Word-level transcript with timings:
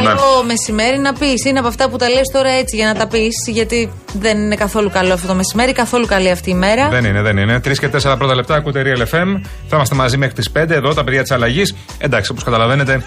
είστε, 0.00 0.14
καλό 0.14 0.44
μεσημέρι 0.46 0.98
να 0.98 1.12
πεις. 1.12 1.44
Είναι 1.44 1.58
από 1.58 1.68
αυτά 1.68 1.88
που 1.88 1.96
τα 1.96 2.08
λες 2.08 2.30
τώρα 2.32 2.50
έτσι 2.50 2.76
για 2.76 2.86
να 2.86 2.94
τα 2.94 3.06
πεις, 3.06 3.34
γιατί 3.46 3.92
δεν 4.12 4.38
είναι 4.38 4.54
καθόλου 4.54 4.90
καλό 4.90 5.12
αυτό 5.12 5.26
το 5.26 5.34
μεσημέρι, 5.34 5.72
καθόλου 5.72 6.06
καλή 6.06 6.30
αυτή 6.30 6.50
η 6.50 6.54
μέρα. 6.54 6.88
Δεν 6.88 7.04
είναι, 7.04 7.22
δεν 7.22 7.36
είναι. 7.36 7.60
Τρεις 7.60 7.78
και 7.78 7.88
τέσσερα 7.88 8.16
πρώτα 8.16 8.34
λεπτά 8.34 8.54
ακούτε 8.54 8.82
Real 8.86 9.00
FM. 9.00 9.40
Θα 9.68 9.76
είμαστε 9.76 9.94
μαζί 9.94 10.16
μέχρι 10.16 10.34
τις 10.34 10.50
5 10.50 10.70
εδώ, 10.70 10.94
τα 10.94 11.04
παιδιά 11.04 11.22
της 11.22 11.30
αλλαγής. 11.30 11.74
Εντάξει, 11.98 12.30
όπως 12.30 12.44
καταλαβαίνετε, 12.44 13.02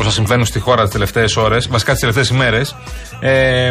όσα 0.00 0.10
συμβαίνουν 0.10 0.44
στη 0.44 0.58
χώρα 0.58 0.82
τις 0.82 0.92
τελευταίες 0.92 1.36
ώρες, 1.36 1.68
βασικά 1.68 1.90
τις 1.90 2.00
τελευταίες 2.00 2.28
ημέρες, 2.28 2.76
ε, 3.20 3.70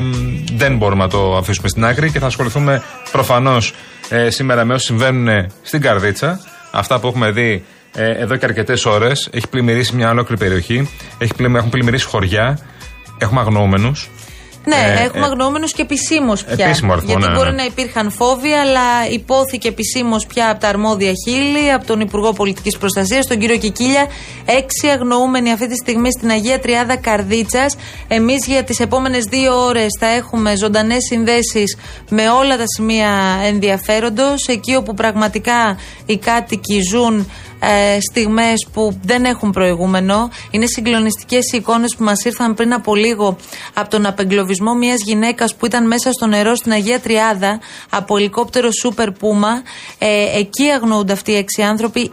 δεν 0.53 0.77
μπορούμε 0.77 1.03
να 1.03 1.09
το 1.09 1.37
αφήσουμε 1.37 1.67
στην 1.67 1.85
άκρη 1.85 2.11
και 2.11 2.19
θα 2.19 2.25
ασχοληθούμε 2.25 2.83
προφανώς 3.11 3.73
ε, 4.09 4.29
σήμερα 4.29 4.65
με 4.65 4.73
όσα 4.73 4.85
συμβαίνουν 4.85 5.51
στην 5.61 5.81
Καρδίτσα. 5.81 6.39
Αυτά 6.71 6.99
που 6.99 7.07
έχουμε 7.07 7.31
δει 7.31 7.51
ε, 7.53 7.76
εδώ 7.95 8.35
και 8.35 8.45
αρκετές 8.45 8.85
ώρες. 8.85 9.29
Έχει 9.31 9.47
πλημμυρίσει 9.47 9.95
μια 9.95 10.09
ολόκληρη 10.09 10.41
περιοχή. 10.41 10.89
Έχει 11.17 11.33
πλημμυρίσει, 11.33 11.57
έχουν 11.57 11.69
πλημμυρίσει 11.69 12.05
χωριά. 12.05 12.59
Έχουμε 13.17 13.39
αγνοούμενους. 13.39 14.09
Ναι, 14.67 14.75
ε, 14.75 15.03
έχουμε 15.03 15.25
ε, 15.25 15.29
αγνοούμενους 15.29 15.73
και 15.73 15.81
επισήμως 15.81 16.43
πια. 16.43 16.65
Επίσημο 16.65 16.91
αριθμό, 16.91 17.09
Γιατί 17.09 17.27
ναι, 17.27 17.37
μπορεί 17.37 17.49
ναι. 17.49 17.55
να 17.55 17.65
υπήρχαν 17.65 18.11
φόβοι, 18.11 18.53
αλλά 18.53 19.09
υπόθηκε 19.11 19.67
επισήμως 19.67 20.25
πια 20.25 20.49
από 20.49 20.59
τα 20.59 20.67
αρμόδια 20.67 21.11
χείλη, 21.25 21.71
από 21.71 21.85
τον 21.85 21.99
Υπουργό 21.99 22.33
Πολιτικής 22.33 22.77
Προστασίας, 22.77 23.25
τον 23.27 23.39
κύριο 23.39 23.57
Κικίλια. 23.57 24.07
Έξι 24.45 24.87
αγνοούμενοι 24.87 25.51
αυτή 25.51 25.67
τη 25.67 25.75
στιγμή 25.75 26.11
στην 26.11 26.29
Αγία 26.29 26.59
Τριάδα 26.59 26.95
Καρδίτσας. 26.95 27.75
Εμείς 28.07 28.45
για 28.45 28.63
τις 28.63 28.79
επόμενες 28.79 29.23
δύο 29.25 29.65
ώρες 29.65 29.87
θα 29.99 30.07
έχουμε 30.07 30.55
ζωντανές 30.55 31.03
συνδέσεις 31.09 31.77
με 32.09 32.29
όλα 32.29 32.57
τα 32.57 32.65
σημεία 32.75 33.39
ενδιαφέροντος. 33.45 34.47
Εκεί 34.47 34.75
όπου 34.75 34.93
πραγματικά 34.93 35.77
οι 36.05 36.17
κάτοικοι 36.17 36.81
ζουν 36.91 37.29
ε, 37.59 37.97
στιγμές 37.99 38.67
που 38.73 38.99
δεν 39.03 39.25
έχουν 39.25 39.51
προηγούμενο. 39.51 40.29
Είναι 40.51 40.65
συγκλονιστικές 40.65 41.51
οι 41.53 41.57
εικόνες 41.57 41.95
που 41.97 42.03
μας 42.03 42.23
ήρθαν 42.23 42.53
πριν 42.53 42.73
από 42.73 42.95
λίγο 42.95 43.37
από 43.73 43.89
τον 43.89 44.05
απεγκλωβισμό 44.05 44.73
μιας 44.73 45.01
γυναίκας 45.03 45.55
που 45.55 45.65
ήταν 45.65 45.87
μέσα 45.87 46.11
στο 46.11 46.25
νερό 46.25 46.55
στην 46.55 46.71
Αγία 46.71 46.99
Τριάδα 46.99 47.59
από 47.89 48.17
ελικόπτερο 48.17 48.69
Super 48.83 49.07
Puma. 49.07 49.61
Ε, 49.97 50.39
εκεί 50.39 50.69
αγνοούνται 50.69 51.13
αυτοί 51.13 51.31
οι 51.31 51.35
έξι 51.35 51.61
άνθρωποι. 51.61 52.11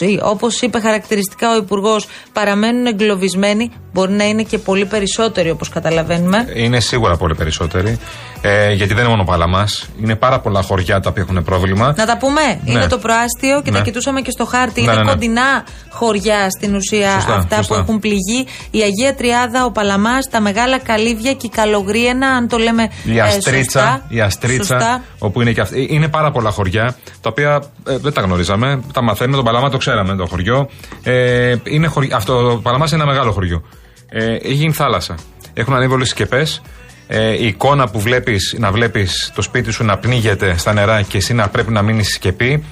20, 0.00 0.18
όπως 0.22 0.60
είπε 0.60 0.80
χαρακτηριστικά 0.80 1.52
ο 1.52 1.56
Υπουργός, 1.56 2.08
παραμένουν 2.32 2.86
εγκλωβισμένοι. 2.86 3.70
Μπορεί 3.92 4.12
να 4.12 4.24
είναι 4.24 4.42
και 4.42 4.58
πολύ 4.58 4.84
περισσότεροι 4.86 5.50
όπως 5.50 5.68
καταλαβαίνουμε. 5.68 6.46
Είναι 6.54 6.80
σίγουρα 6.80 7.16
πολύ 7.16 7.34
περισσότεροι. 7.34 7.98
Ε, 8.44 8.72
γιατί 8.72 8.94
δεν 8.94 9.02
είναι 9.02 9.12
μόνο 9.12 9.24
Παλαμά. 9.24 9.68
Είναι 10.02 10.14
πάρα 10.16 10.40
πολλά 10.40 10.62
χωριά 10.62 11.00
τα 11.00 11.10
οποία 11.10 11.22
έχουν 11.28 11.44
πρόβλημα. 11.44 11.94
Να 11.96 12.06
τα 12.06 12.16
πούμε. 12.18 12.40
Είναι 12.64 12.86
το 12.86 12.98
προάστιο 12.98 13.62
και 13.62 13.70
Ναι. 13.70 13.76
τα 13.76 13.82
κοιτούσαμε 13.84 14.20
και 14.20 14.30
στο 14.30 14.44
χάρτη. 14.44 14.80
Ναι, 14.80 14.86
είναι 14.86 14.96
ναι, 14.96 15.02
ναι. 15.04 15.10
κοντινά 15.10 15.64
χωριά 15.90 16.50
στην 16.50 16.74
ουσία 16.74 17.10
Σωστά, 17.12 17.34
αυτά 17.34 17.56
σωστά. 17.56 17.74
που 17.74 17.80
έχουν 17.80 17.98
πληγεί. 17.98 18.46
Η 18.70 18.80
Αγία 18.82 19.14
Τριάδα, 19.14 19.64
ο 19.64 19.70
Παλαμάς, 19.70 20.28
τα 20.30 20.40
Μεγάλα 20.40 20.78
Καλύβια 20.78 21.32
και 21.32 21.46
η 21.46 21.48
Καλογρίαινα, 21.48 22.26
αν 22.28 22.48
το 22.48 22.56
λέμε 22.58 22.90
Η 23.04 23.16
ε, 23.18 23.20
Αστρίτσα, 23.20 23.80
σωστά. 23.80 24.04
η 24.08 24.20
Αστρίτσα 24.20 24.64
Σωστά. 24.64 25.02
όπου 25.18 25.40
είναι 25.40 25.52
και 25.52 25.60
αυτή. 25.60 25.86
Είναι 25.90 26.08
πάρα 26.08 26.30
πολλά 26.30 26.50
χωριά, 26.50 26.96
τα 27.20 27.28
οποία 27.30 27.62
ε, 27.88 27.96
δεν 27.96 28.12
τα 28.12 28.20
γνωρίζαμε. 28.20 28.80
Τα 28.92 29.02
μαθαίνουμε. 29.02 29.36
Τον 29.36 29.44
Παλαμά 29.44 29.70
το 29.70 29.76
ξέραμε 29.76 30.16
το 30.16 30.26
χωριό. 30.26 30.68
Ε, 31.02 31.54
είναι 31.64 31.86
χωρι... 31.86 32.10
Αυτό, 32.14 32.42
το 32.50 32.56
Παλαμάς 32.56 32.92
είναι 32.92 33.02
ένα 33.02 33.12
μεγάλο 33.12 33.32
χωριό. 33.32 33.62
Ε, 34.12 34.34
έχει 34.34 34.52
γίνει 34.52 34.72
θάλασσα. 34.72 35.14
Έχουν 35.54 35.74
ανέβει 35.74 35.92
όλες 35.92 36.08
τις 36.08 36.16
σκεπές. 36.16 36.62
Ε, 37.06 37.32
η 37.32 37.46
εικόνα 37.46 37.88
που 37.90 38.00
βλέπεις, 38.00 38.56
να 38.58 38.70
βλέπεις 38.70 39.32
το 39.34 39.42
σπίτι 39.42 39.70
σου 39.70 39.84
να 39.84 39.98
πνίγεται 39.98 40.58
στα 40.58 40.72
νερά 40.72 41.02
και 41.02 41.16
εσύ 41.16 41.34
να 41.34 41.48
πρέπει 41.48 41.72
να 41.72 41.82
μείνεις 41.82 42.08
σκεπή. 42.14 42.64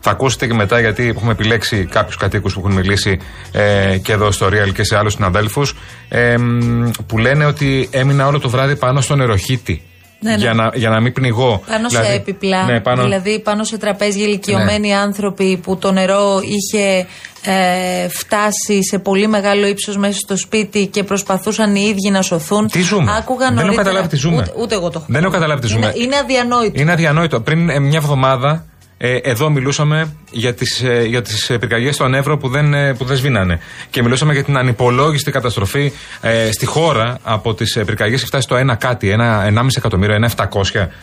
Θα 0.00 0.10
ακούσετε 0.10 0.46
και 0.46 0.54
μετά 0.54 0.80
γιατί 0.80 1.08
έχουμε 1.08 1.32
επιλέξει 1.32 1.84
κάποιους 1.84 2.16
κατοίκους 2.16 2.54
που 2.54 2.60
έχουν 2.60 2.72
μιλήσει 2.72 3.18
ε, 3.52 3.98
και 4.02 4.12
εδώ 4.12 4.30
στο 4.30 4.46
Real 4.46 4.72
και 4.74 4.84
σε 4.84 4.96
άλλους 4.96 5.12
συναδέλφους 5.12 5.74
ε, 6.08 6.36
μ, 6.38 6.90
που 7.06 7.18
λένε 7.18 7.44
ότι 7.44 7.88
έμεινα 7.90 8.26
όλο 8.26 8.38
το 8.38 8.48
βράδυ 8.48 8.76
πάνω 8.76 9.00
στο 9.00 9.16
νεροχύτη. 9.16 9.82
Ναι, 10.22 10.30
ναι. 10.30 10.36
Για, 10.36 10.52
να, 10.54 10.70
για 10.74 10.88
να 10.90 11.00
μην 11.00 11.12
πνιγώ. 11.12 11.62
Πάνω 11.66 11.88
Δηλαδή, 11.88 12.06
σε 12.06 12.12
έπιπλα, 12.12 12.64
Ναι, 12.64 12.80
πάνω, 12.80 12.96
Ναι. 12.96 13.02
δηλαδή 13.08 13.40
πάνω 13.40 13.64
σε 13.64 13.78
τραπέζια 13.78 14.24
ηλικιωμένοι 14.24 14.94
άνθρωποι 14.94 15.56
που 15.56 15.76
το 15.76 15.92
νερό 15.92 16.40
είχε 16.44 17.06
ε, 17.44 18.08
φτάσει 18.08 18.84
σε 18.84 18.98
πολύ 18.98 19.26
μεγάλο 19.26 19.66
ύψος 19.66 19.96
μέσα 19.96 20.18
στο 20.18 20.36
σπίτι 20.36 20.86
και 20.86 21.02
προσπαθούσαν 21.04 21.74
οι 21.74 21.80
ίδιοι 21.88 22.10
να 22.10 22.22
σωθούν. 22.22 22.66
Τι 22.68 22.80
ζούμε. 22.82 23.12
Άκουγα 23.18 23.38
Δεν 23.46 23.56
έχω 23.56 23.64
νωρίτερα- 23.64 23.82
καταλάβει 23.82 24.08
τι 24.08 24.16
ζούμε. 24.16 24.36
Ούτε, 24.36 24.52
ούτε 24.58 24.74
εγώ 24.74 24.90
το 24.90 24.98
έχω. 24.98 25.06
Δεν 25.08 25.22
έχω 25.22 25.32
καταλάβει 25.32 25.60
τι 25.60 25.66
ζούμε. 25.66 25.86
Είναι, 25.94 26.04
είναι 26.04 26.16
αδιανόητο. 26.16 26.80
Είναι 26.80 26.92
αδιανόητο. 26.92 27.40
Πριν 27.40 27.68
ε, 27.68 27.78
μια 27.78 27.98
εβδομάδα 27.98 28.64
ε, 28.98 29.16
εδώ 29.22 29.50
μιλούσαμε 29.50 30.16
για 30.32 30.54
τις, 30.54 30.82
ε, 30.82 31.04
για 31.06 31.22
τις 31.22 31.50
ε, 31.50 31.58
πυρκαγιές 31.58 31.94
στον 31.94 32.14
Εύρο 32.14 32.38
που 32.38 32.48
δεν, 32.48 32.74
ε, 32.74 32.94
που 32.94 33.04
δεν 33.04 33.16
σβήνανε. 33.16 33.60
Και 33.90 34.02
μιλούσαμε 34.02 34.32
για 34.32 34.44
την 34.44 34.56
ανυπολόγιστη 34.56 35.30
καταστροφή 35.30 35.92
ε, 36.20 36.52
στη 36.52 36.66
χώρα 36.66 37.18
από 37.22 37.54
τις 37.54 37.76
ε, 37.76 37.84
πυρκαγιές 37.84 38.18
έχει 38.18 38.26
φτάσει 38.26 38.42
στο 38.42 38.56
ένα 38.56 38.74
κάτι, 38.74 39.10
ένα 39.10 39.44
1,5 39.56 39.66
εκατομμύριο, 39.76 40.14
ένα 40.14 40.30
700 40.36 40.46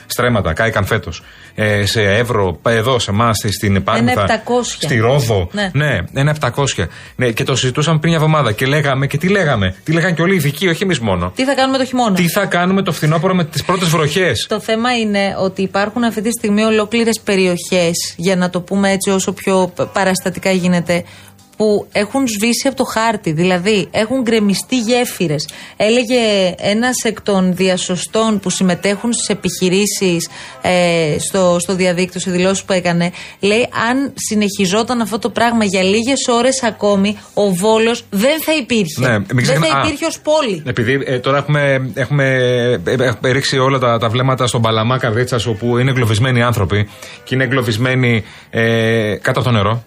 στρέμματα, 0.05 0.53
κάηκαν 0.53 0.85
φέτος. 0.85 1.23
Ε, 1.55 1.85
σε 1.85 2.01
Εύρο, 2.03 2.59
εδώ 2.67 2.99
σε 2.99 3.11
εμάς, 3.11 3.37
στην 3.49 3.83
Πάνηθα, 3.83 4.25
700. 4.25 4.41
στη 4.79 4.97
Ρόδο. 4.97 5.49
Ναι. 5.51 5.69
ναι, 5.73 5.97
ένα 6.13 6.35
700. 6.39 6.85
Ναι, 7.15 7.31
και 7.31 7.43
το 7.43 7.55
συζητούσαμε 7.55 7.97
πριν 7.99 8.11
μια 8.11 8.21
εβδομάδα 8.21 8.51
και 8.51 8.65
λέγαμε, 8.65 9.07
και 9.07 9.17
τι 9.17 9.27
λέγαμε, 9.27 9.75
τι 9.83 9.91
λέγανε 9.91 10.13
και 10.13 10.21
όλοι 10.21 10.33
οι 10.33 10.35
ειδικοί, 10.35 10.67
όχι 10.67 10.83
εμείς 10.83 10.99
μόνο. 10.99 11.31
Τι 11.35 11.43
θα 11.45 11.53
κάνουμε 11.53 11.77
το 11.77 11.85
χειμώνα; 11.85 12.15
Τι 12.15 12.29
θα 12.29 12.45
κάνουμε 12.45 12.81
το 12.81 12.91
φθινόπωρο 12.91 13.35
με 13.35 13.45
τις 13.45 13.63
πρώτες 13.63 13.89
βροχές; 13.89 14.45
Το 14.49 14.59
θέμα 14.59 14.97
είναι 14.97 15.35
ότι 15.39 15.61
υπάρχουν 15.61 16.03
αυτή 16.03 16.21
τη 16.21 16.31
στιγμή 16.31 16.63
ολόκληρες 16.63 17.19
περιοχές, 17.19 18.13
για 18.15 18.35
να 18.35 18.49
το 18.49 18.61
πούμε 18.61 18.91
έτσι 18.91 19.09
όσο 19.19 19.33
πιο 19.33 19.71
π- 19.75 19.81
παραστατικά 19.81 20.51
γίνεται, 20.51 21.03
που 21.59 21.87
έχουν 21.91 22.27
σβήσει 22.27 22.67
από 22.67 22.75
το 22.75 22.83
χάρτη. 22.83 23.31
Δηλαδή 23.31 23.87
έχουν 23.91 24.21
γκρεμιστεί 24.21 24.79
γέφυρες. 24.79 25.49
Έλεγε 25.77 26.53
ένας 26.57 27.03
εκ 27.03 27.21
των 27.21 27.55
διασωστών 27.55 28.39
που 28.39 28.49
συμμετέχουν 28.49 29.13
στις 29.13 29.27
επιχειρήσεις 29.27 30.29
ε, 30.61 31.15
στο, 31.19 31.57
στο 31.59 31.75
διαδίκτυο, 31.75 32.19
σε 32.19 32.31
δηλώσεις 32.31 32.63
που 32.63 32.73
έκανε, 32.73 33.11
λέει 33.39 33.67
αν 33.89 34.13
συνεχιζόταν 34.15 35.01
αυτό 35.01 35.19
το 35.19 35.29
πράγμα 35.29 35.63
για 35.63 35.83
λίγες 35.83 36.27
ώρες 36.27 36.63
ακόμη, 36.63 37.17
ο 37.33 37.53
Βόλος 37.53 38.03
δεν 38.09 38.41
θα 38.41 38.53
υπήρχε. 38.55 39.07
Ναι, 39.07 39.17
μην 39.17 39.25
δεν 39.27 39.43
ξεχνά- 39.43 39.67
θα 39.67 39.77
α. 39.77 39.83
υπήρχε 39.85 40.05
ως 40.05 40.19
πόλη. 40.19 40.63
Επειδή 40.65 41.01
ε, 41.05 41.19
τώρα 41.19 41.37
έχουμε, 41.37 41.91
έχουμε, 41.93 42.25
ε, 42.85 42.93
έχουμε 43.03 43.31
ρίξει 43.31 43.57
όλα 43.57 43.79
τα, 43.79 43.97
τα 43.97 44.09
βλέμματα 44.09 44.47
στον 44.47 44.61
Παλαμά 44.61 44.97
Καρδίτσας, 44.97 45.45
όπου 45.45 45.77
είναι 45.77 45.89
εγκλωβισμένοι 45.89 46.41
άνθρωποι 46.41 46.89
και 47.23 47.35
είναι 47.35 47.43
εγκλωβισμένοι 47.43 48.23
ε, 48.49 49.15
κάτω 49.21 49.39
από 49.39 49.49
το 49.49 49.55
νερό. 49.55 49.83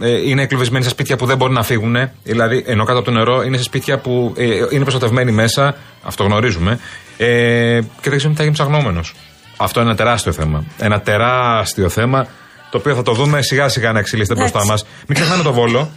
Ε, 0.00 0.28
είναι 0.28 0.42
εγκλωβισμένοι 0.42 0.84
σε 0.84 0.90
σπίτια 0.90 1.16
που 1.16 1.26
δεν 1.26 1.36
μπορούν 1.36 1.54
να 1.54 1.62
φύγουν. 1.62 2.10
Δηλαδή, 2.22 2.64
ενώ 2.66 2.84
κάτω 2.84 2.98
από 2.98 3.10
το 3.10 3.16
νερό 3.16 3.42
είναι 3.42 3.56
σε 3.56 3.62
σπίτια 3.62 3.98
που 3.98 4.34
ε, 4.36 4.44
είναι 4.70 4.82
προστατευμένοι 4.82 5.32
μέσα. 5.32 5.76
Αυτό 6.02 6.24
γνωρίζουμε. 6.24 6.78
Ε, 7.16 7.26
και 7.80 8.10
δεν 8.10 8.16
ξέρουμε 8.16 8.30
τι 8.30 8.36
θα 8.36 8.42
γίνει 8.42 8.52
ψαγνόμενο. 8.52 9.00
Αυτό 9.56 9.80
είναι 9.80 9.88
ένα 9.88 9.98
τεράστιο 9.98 10.32
θέμα. 10.32 10.64
Ένα 10.78 11.00
τεράστιο 11.00 11.88
θέμα 11.88 12.26
το 12.70 12.78
οποίο 12.78 12.94
θα 12.94 13.02
το 13.02 13.12
δούμε 13.12 13.42
σιγά 13.42 13.68
σιγά 13.68 13.92
να 13.92 13.98
εξελίσσεται 13.98 14.40
μπροστά 14.40 14.58
μας. 14.58 14.80
Εντάξει. 14.80 14.84
Μην 15.06 15.18
ξεχνάμε 15.18 15.42
το 15.42 15.52
βόλο. 15.52 15.90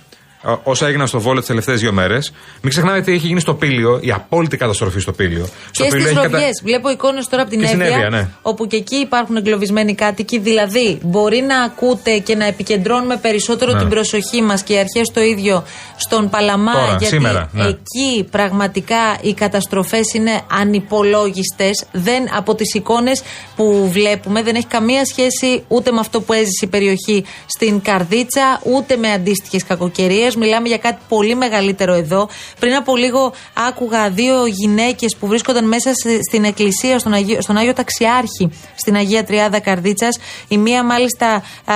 Ό- 0.44 0.59
Όσα 0.63 0.88
έγιναν 0.88 1.07
στο 1.07 1.19
Βόλο 1.19 1.38
τις 1.40 1.47
τελευταίες 1.47 1.79
δύο 1.79 1.91
μέρες. 1.91 2.34
Μην 2.62 2.72
ξεχνάμε 2.72 3.02
τι 3.02 3.12
έχει 3.12 3.28
γίνει 3.28 3.40
στο 3.40 3.53
Πήλιο, 3.53 4.00
η 4.02 4.12
απόλυτη 4.12 4.57
καταστροφή 4.57 5.00
στο 5.00 5.12
Πήλιο. 5.12 5.46
Στο 5.72 5.84
Και 5.84 5.90
Πήλιο 5.90 6.06
στις 6.07 6.18
έχει 6.18 6.25
Ροδιέ. 6.28 6.39
κατα- 6.45 6.60
Βλέπω 6.63 6.89
εικόνες 6.89 7.27
τώρα 7.27 7.42
από 7.42 7.51
την 7.51 7.60
Και 7.60 7.66
στην 7.68 7.81
Εύβοια, 7.81 7.95
Εύβοια, 7.95 8.10
ναι. 8.19 8.27
όπου 8.42 8.68
και 8.68 8.75
εκεί 8.75 8.95
υπάρχουν 8.95 9.36
εγκλωβισμένοι 9.36 9.95
κάτοικοι. 9.95 10.39
Δηλαδή, 10.39 11.00
μπορεί 11.01 11.42
να 11.42 11.62
ακούτε 11.63 12.18
και 12.18 12.36
να 12.36 12.45
επικεντρώνουμε 12.45 13.18
περισσότερο 13.18 13.71
Ναι. 13.74 13.80
την 13.80 13.89
προσοχή 13.89 14.42
μας 14.42 14.63
και 14.63 14.74
οι 14.74 14.77
αρχές 14.77 15.07
το 15.13 15.21
ίδιο 15.21 15.63
στον 15.98 16.30
Παλαμά. 16.30 16.71
Τώρα, 16.74 16.86
γιατί 16.88 17.06
σήμερα, 17.06 17.50
ναι. 17.51 17.63
εκεί 17.66 18.27
πραγματικά 18.31 19.18
οι 19.21 19.33
καταστροφές 19.33 20.13
είναι 20.13 20.42
ανυπολόγιστες. 20.51 21.83
Δεν 21.92 22.36
από 22.36 22.56
τις 22.56 22.74
εικόνες 22.74 23.21
που 23.56 23.89
βλέπουμε 23.92 24.44
δεν 24.44 24.56
έχει 24.56 24.66
καμία 24.66 25.06
σχέση 25.06 25.63
ούτε 25.68 25.92
με 25.92 26.00
αυτό 26.00 26.21
που 26.21 26.33
έζησε 26.33 26.60
η 26.66 26.68
περιοχή 26.68 27.25
στην 27.45 27.81
Καρδίτσα, 27.81 28.62
ούτε 28.63 28.95
με 28.98 29.12
αντίστοιχες 29.12 29.63
κακοκαιρίες. 29.63 30.31
Μιλάμε 30.36 30.68
για 30.68 30.78
κάτι 30.78 31.00
πολύ 31.10 31.36
μεγαλύτερο 31.36 31.94
εδώ. 31.94 32.30
Πριν 32.60 32.75
από 32.75 32.95
λίγο 32.95 33.33
άκουγα 33.68 34.10
δύο 34.10 34.45
γυναίκες 34.45 35.16
που 35.19 35.28
βρίσκονταν 35.28 35.68
μέσα 35.68 35.92
σε- 35.94 36.19
στην 36.30 36.44
εκκλησία, 36.44 37.00
στον 37.00 37.13
Αγίο, 37.13 37.42
στον 37.42 37.57
Άγιο 37.57 37.74
Ταξιάρχη, 37.74 38.50
στην 38.75 38.95
Αγία 38.95 39.24
Τριάδα 39.24 39.60
Καρδίτσας. 39.60 40.18
Η 40.48 40.57
μία 40.57 40.83
μάλιστα 40.83 41.28
α, 41.66 41.75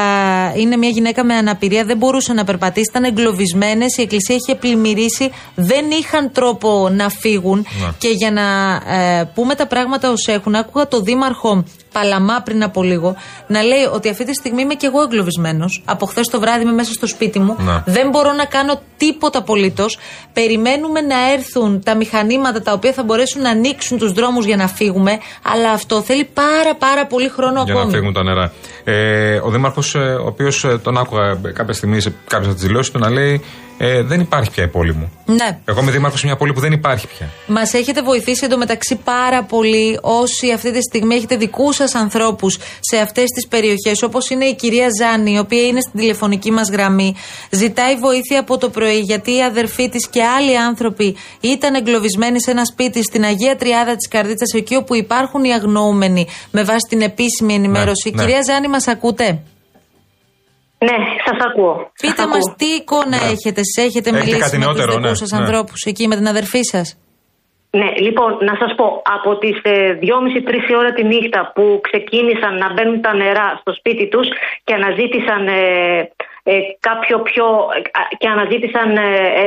είναι 0.56 0.78
μια 0.78 0.90
γυναίκα 0.90 1.24
με 1.24 1.34
αναπηρία, 1.36 1.84
δεν 1.84 1.98
μπορούσε 1.98 2.34
να 2.34 2.44
περπατήσει, 2.44 2.86
ήταν 2.90 3.04
εγκλωβισμένες. 3.04 3.98
Η 3.98 4.02
εκκλησία 4.02 4.36
είχε 4.36 4.56
πλημμυρίσει, 4.56 5.32
δεν 5.56 5.86
είχαν 5.92 6.32
τρόπο 6.32 6.90
να 6.92 7.10
φύγουν. 7.10 7.66
Και 7.98 8.08
για 8.08 8.32
να 8.32 8.44
ε, 8.96 9.30
πούμε 9.34 9.56
τα 9.56 9.68
πράγματα 9.68 10.12
ως 10.12 10.28
έχουν, 10.28 10.56
άκουγα 10.56 10.88
το 10.88 11.00
δήμαρχο 11.02 11.64
Παλαμά 11.92 12.42
πριν 12.46 12.64
από 12.64 12.84
λίγο 12.84 13.16
να 13.48 13.62
λέει 13.64 13.84
ότι 13.94 14.10
αυτή 14.10 14.26
τη 14.26 14.34
στιγμή 14.34 14.62
είμαι 14.62 14.74
και 14.74 14.86
εγώ 14.86 15.02
εγκλωβισμένος. 15.02 15.82
Από 15.86 16.06
χθες 16.06 16.28
το 16.28 16.40
βράδυ 16.40 16.62
είμαι 16.64 16.72
μέσα 16.72 16.94
στο 16.94 17.08
σπίτι 17.08 17.40
μου. 17.40 17.56
Ναι. 17.60 17.82
Δεν 17.86 18.10
μπορώ 18.10 18.34
να 18.34 18.45
κάνω 18.46 18.82
τίποτα 18.98 19.40
απολύτως. 19.40 19.98
Περιμένουμε 20.34 21.02
να 21.02 21.32
έρθουν 21.32 21.84
τα 21.84 21.96
μηχανήματα 21.96 22.62
τα 22.62 22.72
οποία 22.74 22.94
θα 22.94 23.04
μπορέσουν 23.04 23.42
να 23.42 23.50
ανοίξουν 23.50 23.98
τους 23.98 24.12
δρόμους 24.12 24.46
για 24.46 24.56
να 24.56 24.68
φύγουμε. 24.68 25.20
Αλλά 25.44 25.72
αυτό 25.72 26.02
θέλει 26.02 26.30
πάρα 26.34 26.76
πάρα 26.76 27.06
πολύ 27.06 27.30
χρόνο 27.30 27.64
για 27.64 27.74
ακόμη. 27.74 27.92
να 27.92 27.98
φύγουν 27.98 28.14
τα 28.14 28.24
νερά. 28.24 28.54
Ε, 28.88 29.36
ο 29.44 29.50
Δήμαρχος, 29.50 29.96
ο 29.96 30.26
οποίος 30.26 30.66
τον 30.84 30.98
άκουγα 30.98 31.40
κάποια 31.54 31.74
στιγμή 31.74 32.00
σε 32.00 32.14
κάποιες 32.28 32.48
από 32.48 32.56
τις 32.56 32.68
δηλώσεις 32.68 32.92
του 32.92 33.00
να 33.00 33.10
λέει 33.10 33.42
Ε, 33.78 34.02
δεν 34.02 34.20
υπάρχει 34.20 34.52
πια 34.52 34.64
η 34.64 34.68
πόλη 34.68 34.94
μου. 34.94 35.12
Ναι. 35.26 35.60
Εγώ 35.66 35.82
είμαι 35.82 35.92
δήμαρχος 35.92 36.20
σε 36.20 36.26
μια 36.26 36.36
πόλη 36.36 36.54
που 36.54 36.60
δεν 36.60 36.72
υπάρχει 36.72 37.08
πια. 37.08 37.30
Μας 37.48 37.74
έχετε 37.74 38.02
βοηθήσει 38.02 38.46
εντωμεταξύ 38.46 38.96
πάρα 38.96 39.44
πολύ 39.44 40.00
όσοι 40.02 40.52
αυτή 40.52 40.72
τη 40.72 40.82
στιγμή 40.82 41.16
έχετε 41.16 41.36
δικούς 41.36 41.76
σας 41.76 41.96
ανθρώπους 41.96 42.58
σε 42.80 42.98
αυτές 42.98 43.24
τις 43.24 43.48
περιοχές, 43.48 44.04
όπως 44.04 44.30
είναι 44.30 44.46
η 44.46 44.56
κυρία 44.56 44.88
Ζάνη, 45.00 45.32
η 45.32 45.38
οποία 45.38 45.66
είναι 45.66 45.82
στην 45.82 46.00
τηλεφωνική 46.00 46.52
μας 46.52 46.70
γραμμή. 46.70 47.16
Ζητάει 47.50 47.96
βοήθεια 47.96 48.40
από 48.40 48.58
το 48.58 48.70
πρωί, 48.70 49.00
γιατί 49.00 49.36
η 49.36 49.44
αδερφή 49.44 49.90
της 49.90 50.08
και 50.08 50.24
άλλοι 50.24 50.58
άνθρωποι 50.58 51.16
ήταν 51.40 51.76
εγκλωβισμένοι 51.76 52.42
σε 52.42 52.52
ένα 52.52 52.66
σπίτι 52.66 53.04
στην 53.04 53.24
Αγία 53.24 53.56
Τριάδα 53.56 53.96
της 53.96 54.08
Καρδίτσας, 54.08 54.54
εκεί 54.54 54.76
όπου 54.76 54.96
υπάρχουν 54.96 55.44
οι 55.44 55.54
αγνοούμενοι, 55.54 56.28
με 56.52 56.64
βάση 56.64 56.86
την 56.90 57.02
επίσημη 57.02 57.54
ενημέρωση. 57.54 58.10
Ναι, 58.10 58.16
ναι. 58.16 58.28
Κυρία 58.28 58.42
Ζάνη, 58.48 58.68
μας 58.76 58.88
ακούτε; 58.96 59.28
Ναι, 60.88 60.98
σας 61.26 61.38
ακούω. 61.48 61.74
Πείτε 62.02 62.22
Σας 62.22 62.30
μας 62.34 62.44
ακούω. 62.46 62.56
τι 62.60 62.68
εικόνα 62.80 63.18
Ναι. 63.24 63.30
έχετε, 63.34 63.60
εσείς 63.66 63.78
έχετε 63.88 64.10
Έχετε 64.10 64.18
μιλήσει 64.18 64.44
κάτι 64.46 64.58
με 64.62 64.66
τους 64.66 64.76
νεότερο, 64.76 64.92
δικούς 64.96 65.10
ναι, 65.10 65.22
σας 65.24 65.32
ναι. 65.34 65.40
ανθρώπους 65.42 65.80
εκεί 65.92 66.04
με 66.12 66.16
την 66.20 66.28
αδερφή 66.34 66.64
σας; 66.74 66.88
Ναι, 67.80 67.90
λοιπόν, 68.06 68.30
να 68.50 68.54
σας 68.62 68.72
πω, 68.80 68.86
από 69.18 69.30
τις 69.42 69.56
ε, 69.74 69.76
2.30-3 70.02 70.72
η 70.74 70.76
ώρα 70.82 70.92
τη 70.98 71.04
νύχτα 71.14 71.42
που 71.56 71.66
ξεκίνησαν 71.88 72.54
να 72.64 72.68
μπαίνουν 72.74 72.98
τα 73.06 73.12
νερά 73.22 73.48
στο 73.62 73.72
σπίτι 73.80 74.06
τους 74.14 74.28
και 74.66 74.74
αναζήτησαν 74.80 75.42
ε, 75.48 75.62
ε, 76.52 76.54
κάποιο 76.88 77.16
πιο, 77.30 77.46
ε, 77.76 77.80
και 78.22 78.28
αναζήτησαν 78.36 78.90
ε, 78.98 79.10
ε, 79.42 79.46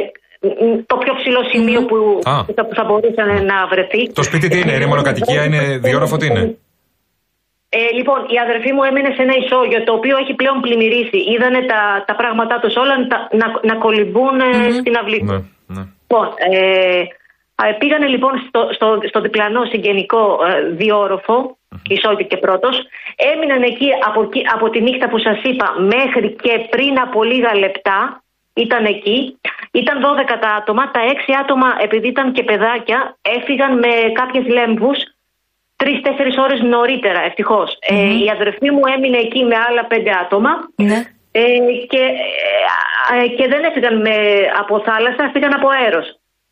το 0.90 0.96
πιο 1.02 1.12
ψηλό 1.20 1.42
σημείο 1.52 1.80
που, 1.88 1.96
Α. 2.34 2.44
που 2.46 2.52
θα, 2.56 2.62
που 2.66 2.74
θα 2.78 2.84
μπορούσαν 2.88 3.28
να 3.50 3.56
βρεθεί. 3.72 4.00
Το 4.20 4.22
σπίτι 4.28 4.46
τι 4.52 4.58
είναι, 4.62 4.72
είναι 4.76 4.86
μονοκατοικία, 4.94 5.42
είναι 5.48 5.60
διόροφο, 5.86 6.16
τι 6.20 6.26
είναι; 6.30 6.42
Ε, 7.70 7.78
λοιπόν, 7.94 8.18
η 8.28 8.38
αδερφή 8.38 8.72
μου 8.72 8.82
έμεινε 8.82 9.10
σε 9.16 9.22
ένα 9.22 9.34
ισόγειο 9.36 9.82
το 9.84 9.92
οποίο 9.92 10.16
έχει 10.16 10.34
πλέον 10.34 10.60
πλημμυρίσει. 10.60 11.18
Είδανε 11.32 11.60
τα, 11.60 12.04
τα 12.06 12.14
πράγματά 12.16 12.58
τους 12.58 12.76
όλα 12.76 12.96
να, 12.98 13.28
να, 13.40 13.46
να 13.62 13.74
κολυμπούν 13.74 14.40
ε, 14.40 14.70
στην 14.70 14.96
αυλή. 14.96 15.22
Ναι, 15.22 15.38
ναι. 15.66 15.84
Λοιπόν, 16.00 16.26
ε, 16.50 17.02
α, 17.54 17.74
πήγανε 17.78 18.06
λοιπόν 18.06 18.32
στο, 18.48 18.68
στο, 18.72 18.98
στο 19.08 19.20
διπλανό 19.20 19.64
συγγενικό 19.64 20.38
ε, 20.44 20.68
διόροφο, 20.70 21.56
ισόγειο 21.88 22.26
και 22.26 22.36
πρώτος. 22.36 22.76
Έμειναν 23.16 23.62
εκεί 23.62 23.88
από, 24.06 24.22
εκεί 24.22 24.42
από 24.54 24.70
τη 24.70 24.80
νύχτα 24.80 25.08
που 25.08 25.18
σας 25.18 25.38
είπα 25.42 25.74
μέχρι 25.78 26.36
και 26.42 26.66
πριν 26.70 27.00
από 27.00 27.22
λίγα 27.22 27.54
λεπτά. 27.54 28.22
Ήταν 28.54 28.84
εκεί. 28.84 29.38
Ήταν 29.70 29.96
12 30.02 30.38
τα 30.40 30.48
άτομα. 30.48 30.90
Τα 30.90 31.00
6 31.28 31.32
άτομα, 31.42 31.76
επειδή 31.80 32.08
ήταν 32.08 32.32
και 32.32 32.42
παιδάκια, 32.42 33.16
έφυγαν 33.22 33.78
με 33.78 33.88
κάποιες 34.12 34.46
λέμβους 34.46 34.98
τρει-τέσσερι 35.80 36.32
ώρες 36.44 36.60
νωρίτερα, 36.74 37.20
ευτυχώς. 37.30 37.68
Ε, 37.94 37.94
η 38.24 38.26
αδερφή 38.36 38.68
μου 38.74 38.82
έμεινε 38.94 39.18
εκεί 39.26 39.40
με 39.50 39.56
άλλα 39.66 39.82
πέντε 39.92 40.10
άτομα. 40.22 40.52
Ναι. 40.90 40.98
Ε, 41.40 41.42
και, 41.92 42.02
ε, 43.14 43.26
και 43.36 43.44
δεν 43.52 43.60
έφυγαν 43.68 43.94
με, 44.06 44.14
από 44.62 44.74
θάλασσα, 44.86 45.22
έφυγαν 45.28 45.52
από 45.58 45.66
αέρος. 45.76 46.08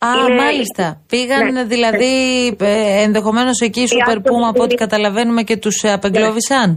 Α, 0.06 0.08
Είναι- 0.18 0.40
μάλιστα. 0.42 0.84
Πήγαν 1.12 1.44
Ναι. 1.52 1.64
δηλαδή 1.74 2.14
ε, 2.60 2.72
ενδεχομένως 3.06 3.58
εκεί 3.66 3.80
οι 3.84 3.88
Super 3.90 4.02
άνθρωποι 4.06 4.28
Puma 4.32 4.48
από 4.52 4.62
ό,τι 4.64 4.74
είναι- 4.74 4.82
καταλαβαίνουμε 4.84 5.42
και 5.48 5.56
τους 5.62 5.76
απεγκλώβησαν. 5.96 6.68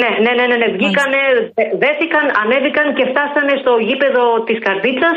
Ναι, 0.00 0.10
ναι, 0.24 0.32
ναι, 0.38 0.44
ναι, 0.50 0.56
ναι. 0.62 0.68
Βγήκανε, 0.78 1.20
δε- 1.56 1.72
δέθηκαν, 1.84 2.24
ανέβηκαν 2.42 2.86
και 2.96 3.04
φτάσανε 3.12 3.54
στο 3.62 3.72
γήπεδο 3.88 4.24
της 4.48 4.58
Καρδίτσας 4.66 5.16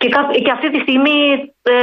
και, 0.00 0.08
κά- 0.14 0.32
και 0.44 0.52
αυτή 0.56 0.68
τη 0.74 0.78
στιγμή 0.86 1.18
ε, 1.74 1.76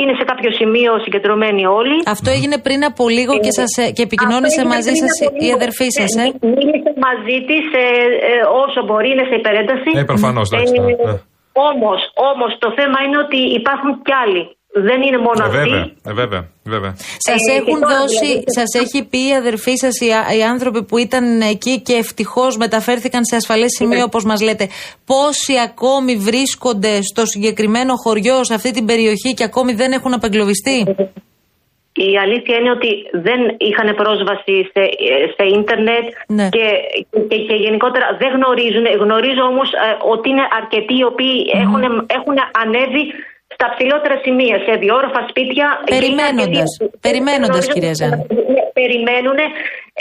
είναι 0.00 0.14
σε 0.20 0.24
κάποιο 0.30 0.50
σημείο 0.60 0.90
συγκεντρωμένοι 1.04 1.62
όλοι. 1.78 1.96
Αυτό 2.16 2.28
έγινε 2.36 2.56
πριν 2.66 2.80
από 2.90 3.02
λίγο 3.18 3.34
και, 3.44 3.52
σας, 3.60 3.70
ε, 3.82 3.86
και 3.96 4.02
επικοινώνησε 4.08 4.60
Αυτό 4.60 4.60
έγινε 4.62 4.74
μαζί 4.76 4.92
πριν 4.92 5.02
σας 5.04 5.14
από 5.26 5.36
η 5.36 5.44
λίγο. 5.44 5.56
αδερφή 5.58 5.88
σας, 5.98 6.10
Ναι, 6.18 6.26
ε. 6.28 6.32
Μίλησε 6.56 6.90
μαζί 7.08 7.36
της 7.50 7.64
ε, 7.84 7.86
ε, 8.30 8.34
όσο 8.64 8.80
μπορεί, 8.86 9.08
είναι 9.14 9.26
σε 9.30 9.36
υπερένταση. 9.40 9.90
Ε, 10.00 10.02
προφανώς, 10.12 10.46
εντάξει, 10.50 10.72
ναι, 10.72 10.92
ναι. 11.10 11.14
Όμως, 11.70 12.00
όμως 12.30 12.50
το 12.64 12.68
θέμα 12.78 12.98
είναι 13.04 13.18
ότι 13.26 13.40
υπάρχουν 13.60 13.90
κι 14.06 14.14
άλλοι. 14.22 14.42
Δεν 14.74 15.02
είναι 15.02 15.18
μόνο 15.18 15.40
Ε, 15.44 15.46
αυτοί. 15.46 15.56
βέβαια, 15.58 15.90
ε, 16.10 16.12
βέβαια, 16.12 16.42
βέβαια. 16.64 16.92
Σας 17.28 17.40
Ε, 17.48 17.52
έχουν 17.58 17.74
και 17.74 17.80
τώρα 17.80 17.98
δώσει, 17.98 18.18
δηλαδή- 18.26 18.44
σας 18.58 18.70
έχει 18.82 18.98
πει 19.10 19.18
η 19.28 19.34
αδερφή 19.34 19.74
σας, 19.76 20.00
οι, 20.00 20.10
α- 20.12 20.34
οι 20.38 20.42
άνθρωποι 20.42 20.84
που 20.84 20.98
ήταν 20.98 21.40
εκεί 21.40 21.80
και 21.80 21.92
ευτυχώς 21.94 22.56
μεταφέρθηκαν 22.56 23.24
σε 23.24 23.36
ασφαλές 23.36 23.70
Ναι. 23.78 23.86
σημείο, 23.86 24.04
όπως 24.04 24.24
μας 24.24 24.42
λέτε, 24.42 24.68
πόσοι 25.06 25.54
ακόμη 25.68 26.16
βρίσκονται 26.16 27.02
στο 27.02 27.26
συγκεκριμένο 27.26 27.92
χωριό, 28.04 28.44
σε 28.44 28.54
αυτή 28.54 28.70
την 28.70 28.84
περιοχή 28.86 29.34
και 29.34 29.44
ακόμη 29.44 29.72
δεν 29.72 29.92
έχουν 29.92 30.12
απεγκλωβιστεί; 30.14 30.76
Η 32.10 32.18
αλήθεια 32.24 32.54
είναι 32.58 32.70
ότι 32.78 32.90
δεν 33.28 33.40
είχαν 33.68 33.88
πρόσβαση 34.02 34.54
σε, 34.72 34.82
σε 35.36 35.44
ίντερνετ 35.58 36.06
Ναι. 36.38 36.48
και, 36.56 36.66
και, 37.28 37.36
και 37.48 37.56
γενικότερα 37.64 38.06
δεν 38.22 38.30
γνωρίζουν. 38.36 38.86
Γνωρίζω 39.04 39.42
όμως 39.52 39.68
ε, 39.72 39.78
ότι 40.14 40.26
είναι 40.32 40.44
αρκετοί 40.60 40.94
οι 41.00 41.04
οποίοι 41.12 41.36
έχουν, 41.62 41.82
έχουν 42.18 42.36
ανέβει 42.62 43.02
στα 43.54 43.66
ψηλότερα 43.74 44.16
σημεία, 44.24 44.56
σε 44.66 44.72
διόροφα 44.82 45.20
σπίτια. 45.30 45.66
Περιμένοντας. 45.94 46.70
Και 46.76 46.84
αρκετοί- 46.84 47.00
Περιμένοντας, 47.06 47.48
γνωρίζω- 47.48 47.74
κυρία 47.76 47.94
Ζάνη. 48.00 48.16
Ναι, 48.54 48.62
Περιμένουν, 48.80 49.38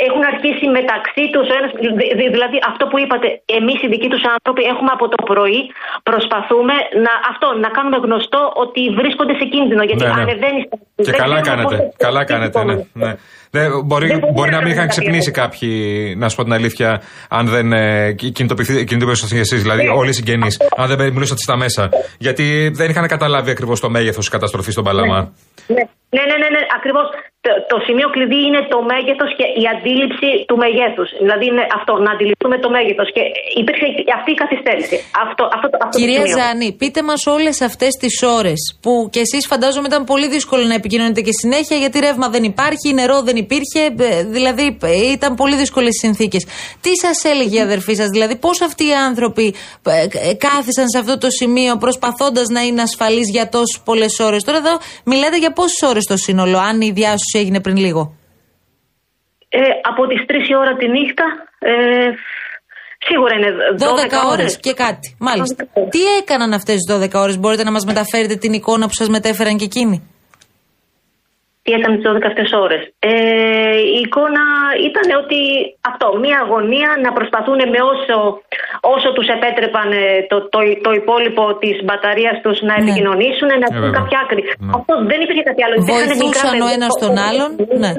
έχουν 0.07 0.21
αρχίσει 0.33 0.65
μεταξύ 0.79 1.23
τους, 1.33 1.45
ο 1.51 1.53
ένας, 1.59 1.71
δη- 1.81 2.13
δη- 2.19 2.31
δηλαδή 2.35 2.57
αυτό 2.71 2.83
που 2.89 2.97
είπατε, 3.03 3.27
εμείς 3.59 3.77
οι 3.83 3.87
δικοί 3.93 4.07
τους 4.13 4.23
άνθρωποι 4.35 4.61
έχουμε 4.73 4.91
από 4.97 5.05
το 5.13 5.19
πρωί, 5.31 5.61
προσπαθούμε 6.09 6.75
να, 7.05 7.13
αυτό, 7.31 7.47
να 7.65 7.69
κάνουμε 7.77 7.97
γνωστό 8.05 8.41
ότι 8.63 8.81
βρίσκονται 8.99 9.35
σε 9.41 9.45
κίνδυνο, 9.53 9.83
γιατί 9.89 10.03
Ναι, 10.03 10.13
ναι. 10.13 10.21
ανεβαίνει 10.25 10.59
στα- 10.67 10.77
Και 11.05 11.11
δεν 11.11 11.19
καλά 11.23 11.37
ξέρουμε 11.41 11.63
κάνετε. 11.63 11.75
πόσο- 11.75 11.93
Καλά 12.05 12.21
κάνετε, 12.31 12.57
ναι. 12.69 12.75
ναι. 13.03 13.11
Δεν, 13.53 13.81
μπορεί, 13.85 14.07
Δεν 14.07 14.19
μπορεί 14.19 14.31
μπορεί 14.33 14.49
να 14.49 14.55
να 14.55 14.61
μην 14.63 14.67
είχαν 14.71 14.87
κάνει 14.87 14.89
ξυπνήσει 14.89 15.31
κάτι 15.31 15.57
κάποιοι, 15.57 16.15
να 16.17 16.29
σου 16.29 16.35
πω 16.35 16.43
την 16.43 16.53
αλήθεια, 16.53 17.01
αν 17.29 17.47
δεν 17.47 17.71
ε, 17.73 18.11
κινητοποιηθεί- 18.11 18.83
κινητοποιήσασταν 18.87 19.39
εσεί, 19.39 19.55
δηλαδή 19.55 19.83
Ναι. 19.83 19.89
όλοι 19.89 20.09
οι 20.09 20.13
συγγενείς, 20.13 20.57
αν 20.77 20.95
δεν 20.95 21.11
μιλούσατε 21.13 21.41
στα 21.41 21.57
μέσα. 21.57 21.89
Γιατί 22.17 22.71
δεν 22.73 22.89
είχαν 22.89 23.07
καταλάβει 23.07 23.51
ακριβώς 23.51 23.79
το 23.79 23.89
μέγεθος 23.89 24.15
της 24.17 24.29
καταστροφής 24.29 24.73
στον 24.73 24.83
Παλαμά. 24.85 25.31
Ναι, 25.67 25.81
ναι, 26.15 26.23
ναι, 26.29 26.35
ναι, 26.41 26.49
ναι 26.55 26.61
ακριβώς. 26.77 27.07
Το, 27.45 27.51
το 27.71 27.77
σημείο 27.87 28.07
κλειδί 28.15 28.41
είναι 28.47 28.61
το 28.73 28.79
μέγεθος 28.91 29.31
και 29.39 29.47
η 29.61 29.63
αντίληψη 29.73 30.29
του 30.47 30.55
μεγέθους. 30.63 31.09
Δηλαδή 31.23 31.45
είναι 31.51 31.63
αυτό, 31.77 31.93
να 32.05 32.11
αντιληφθούμε 32.15 32.57
το 32.65 32.69
μέγεθος. 32.75 33.07
Και 33.15 33.23
υπήρχε 33.61 33.85
αυτή 34.17 34.29
η 34.35 34.37
καθυστέρηση. 34.41 34.97
Αυτό, 35.25 35.43
αυτό, 35.55 35.65
αυτό 35.85 35.87
το 35.91 35.97
Κυρία 35.99 36.21
σημείο. 36.21 36.37
Ζάνη, 36.37 36.67
πείτε 36.81 36.99
μας 37.09 37.21
όλες 37.35 37.55
αυτές 37.69 37.91
τις 38.01 38.15
ώρες 38.39 38.59
που 38.83 38.91
κι 39.13 39.21
εσείς 39.25 39.43
φαντάζομαι 39.51 39.87
ήταν 39.91 40.03
πολύ 40.11 40.27
δύσκολο 40.35 40.63
να 40.71 40.75
επικοινωνείτε 40.81 41.21
και 41.27 41.33
συνέχεια 41.41 41.77
γιατί 41.83 41.97
ρεύμα 42.05 42.27
δεν 42.35 42.43
υπάρχει, 42.51 42.87
νερό 42.99 43.17
δεν 43.27 43.35
υπήρχε, 43.45 43.81
ε, 44.09 44.23
δηλαδή 44.37 44.65
ε, 44.83 45.11
ήταν 45.15 45.31
πολύ 45.41 45.55
δύσκολες 45.63 45.93
οι 45.95 45.99
συνθήκες. 46.05 46.43
Τι 46.83 46.91
σας 47.03 47.17
έλεγε 47.31 47.57
η 47.57 47.61
αδερφή 47.67 47.93
σας, 48.01 48.09
δηλαδή 48.15 48.35
πώς 48.45 48.61
αυτοί 48.61 48.83
οι 48.91 48.95
άνθρωποι 49.09 49.45
ε, 49.85 50.29
ε, 50.29 50.33
κάθισαν 50.45 50.87
σε 50.93 50.97
αυτό 51.03 51.17
το 51.23 51.29
σημείο 51.29 51.73
προσπαθώντας 51.77 52.47
να 52.55 52.61
είναι 52.67 52.81
ασφαλείς 52.81 53.27
για 53.35 53.45
τόσες 53.49 53.79
πολλές 53.87 54.13
ώρες; 54.19 54.43
Τώρα 54.43 54.57
εδώ 54.57 54.73
μιλάτε 55.05 55.37
για 55.37 55.51
πόσες 55.51 55.81
ώρες 55.89 56.00
το 56.05 56.17
σύνολο, 56.17 56.57
αν 56.57 56.81
η 56.81 56.91
διάσωση 56.91 57.37
έγινε 57.37 57.61
πριν 57.61 57.77
λίγο. 57.77 58.15
Ε, 59.49 59.59
από 59.81 60.07
τις 60.07 60.25
3 60.27 60.49
η 60.49 60.55
ώρα 60.55 60.75
τη 60.75 60.87
νύχτα, 60.87 61.25
ε, 61.59 61.73
σίγουρα 63.07 63.33
είναι 63.35 63.49
12 63.77 64.25
12, 64.25 64.29
ώρες 64.31 64.59
και 64.59 64.73
κάτι. 64.73 65.15
Μάλιστα. 65.19 65.65
Τι 65.89 65.99
έκαναν 66.19 66.53
αυτές 66.53 66.75
τις 66.75 66.95
12 66.95 67.19
ώρες, 67.21 67.37
μπορείτε 67.39 67.63
να 67.63 67.71
μας 67.71 67.85
μεταφέρετε 67.85 68.35
την 68.35 68.53
εικόνα 68.53 68.85
που 68.85 68.93
σας 68.93 69.09
μετέφεραν 69.09 69.57
και 69.57 69.63
εκείνοι; 69.63 70.09
Τι 71.63 71.71
έκανε 71.77 71.95
τις 71.97 72.05
12 72.09 72.25
αυτές 72.31 72.49
ώρες. 72.65 72.81
Ε, 73.09 73.13
η 73.97 73.99
εικόνα 74.05 74.43
ήταν 74.89 75.07
ότι 75.23 75.39
αυτό, 75.89 76.05
μια 76.23 76.37
αγωνία 76.45 76.89
να 77.05 77.09
προσπαθούν 77.17 77.59
με 77.73 77.79
όσο, 77.93 78.17
όσο 78.95 79.09
τους 79.15 79.27
επέτρεπαν 79.35 79.89
ε, 79.91 80.03
το, 80.31 80.37
το, 80.53 80.59
το 80.85 80.91
υπόλοιπο 81.01 81.43
της 81.63 81.75
μπαταρίας 81.85 82.35
τους 82.43 82.57
να 82.69 82.73
Ναι. 82.75 82.81
επικοινωνήσουν, 82.83 83.49
να 83.63 83.67
Ε, 83.69 83.73
βρουν 83.73 83.83
βέβαια. 83.87 83.99
κάποια 83.99 84.17
άκρη. 84.23 84.41
Ναι. 84.47 84.71
Αυτό 84.77 84.93
δεν 85.11 85.19
υπήρχε 85.25 85.43
κάτι 85.49 85.61
άλλο. 85.65 85.75
Υπήρχαν 85.75 85.97
μικρά 86.01 86.19
Βοηθούσαν 86.21 86.55
ο 86.55 86.67
παιδιά. 86.67 86.75
ένας 86.77 86.91
τον 87.03 87.13
άλλον; 87.27 87.49
Ναι. 87.83 87.91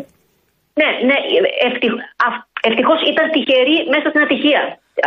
Ναι, 0.80 0.90
ναι, 1.08 1.16
ευτυχώς 2.68 3.00
ήταν 3.12 3.26
τυχεροί 3.34 3.76
μέσα 3.94 4.06
στην 4.12 4.22
ατυχία. 4.26 4.62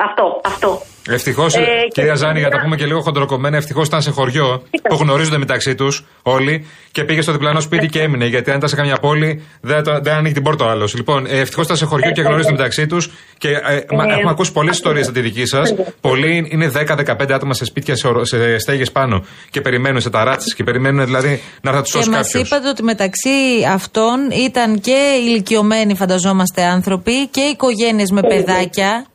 Αυτό, 0.10 0.42
αυτό. 0.46 0.82
Ευτυχώς, 1.10 1.56
Ε, 1.56 1.60
κυρία 1.94 2.12
και- 2.12 2.18
Ζάνη, 2.18 2.40
για 2.40 2.48
να 2.48 2.56
τα 2.58 2.62
πούμε 2.64 2.76
και 2.76 2.86
λίγο 2.86 3.02
χοντροκομμένα, 3.02 3.58
ευτυχώς 3.58 3.88
ήταν 3.88 4.02
σε 4.02 4.12
χωριό 4.12 4.64
που 4.90 4.96
γνωρίζονται 4.96 5.38
μεταξύ 5.38 5.76
τους 5.76 6.06
όλοι 6.22 6.68
και 6.92 7.04
πήγε 7.04 7.22
στο 7.22 7.32
διπλανό 7.32 7.60
σπίτι 7.60 7.88
και 7.88 8.02
έμεινε. 8.02 8.26
Γιατί 8.26 8.52
αν 8.52 8.58
ήταν 8.58 8.70
σε 8.70 8.76
καμιά 8.76 8.96
πόλη, 8.98 9.44
δεν, 9.62 9.84
το- 9.84 10.00
δεν 10.02 10.14
ανοίγει 10.14 10.34
την 10.34 10.44
πόρτα 10.44 10.66
ο 10.66 10.70
άλλος. 10.70 10.96
Λοιπόν, 10.96 11.26
ε, 11.26 11.40
ευτυχώς 11.40 11.66
ήταν 11.66 11.78
σε 11.78 11.86
χωριό 11.86 12.12
και 12.12 12.22
γνωρίζονται 12.22 12.52
μεταξύ 12.56 12.88
τους 12.88 13.10
και 13.38 13.50
ε, 13.50 13.84
μα- 13.96 14.04
έχουμε 14.04 14.30
ακούσει 14.30 14.52
πολλές 14.52 14.76
ιστορίες 14.76 15.06
από 15.06 15.16
τη 15.16 15.22
δική 15.22 15.46
σας. 15.46 15.74
Πολλοί 16.02 16.48
είναι 16.52 16.68
10-15 16.68 17.34
άτομα 17.34 17.54
σε 17.54 17.66
σπίτια, 17.66 17.96
σε, 17.96 18.08
ορο- 18.08 18.26
σε 18.26 18.58
στέγες 18.58 18.92
πάνω 18.92 19.26
και 19.50 19.62
περιμένουν 19.62 20.02
σε 20.02 20.10
ταράτσες 20.10 20.54
και 20.56 20.64
περιμένουν 20.64 21.06
δηλαδή 21.06 21.28
να 21.62 21.70
έρθει 21.70 21.76
να 21.76 21.82
τους 21.82 21.92
Και 21.92 21.98
σώσει 21.98 22.10
μας 22.10 22.26
κάποιος. 22.26 22.48
είπατε 22.48 22.70
ότι 22.70 22.84
μεταξύ 22.84 23.30
αυτών 23.74 24.30
ήταν 24.46 24.80
και 24.80 24.98
ηλικιωμένοι, 25.26 25.96
φανταζόμαστε, 25.96 26.62
άνθρωποι 26.64 27.28
και 27.28 27.42
οικογένειες 27.42 28.12
με 28.12 28.22
παιδάκια. 28.22 29.06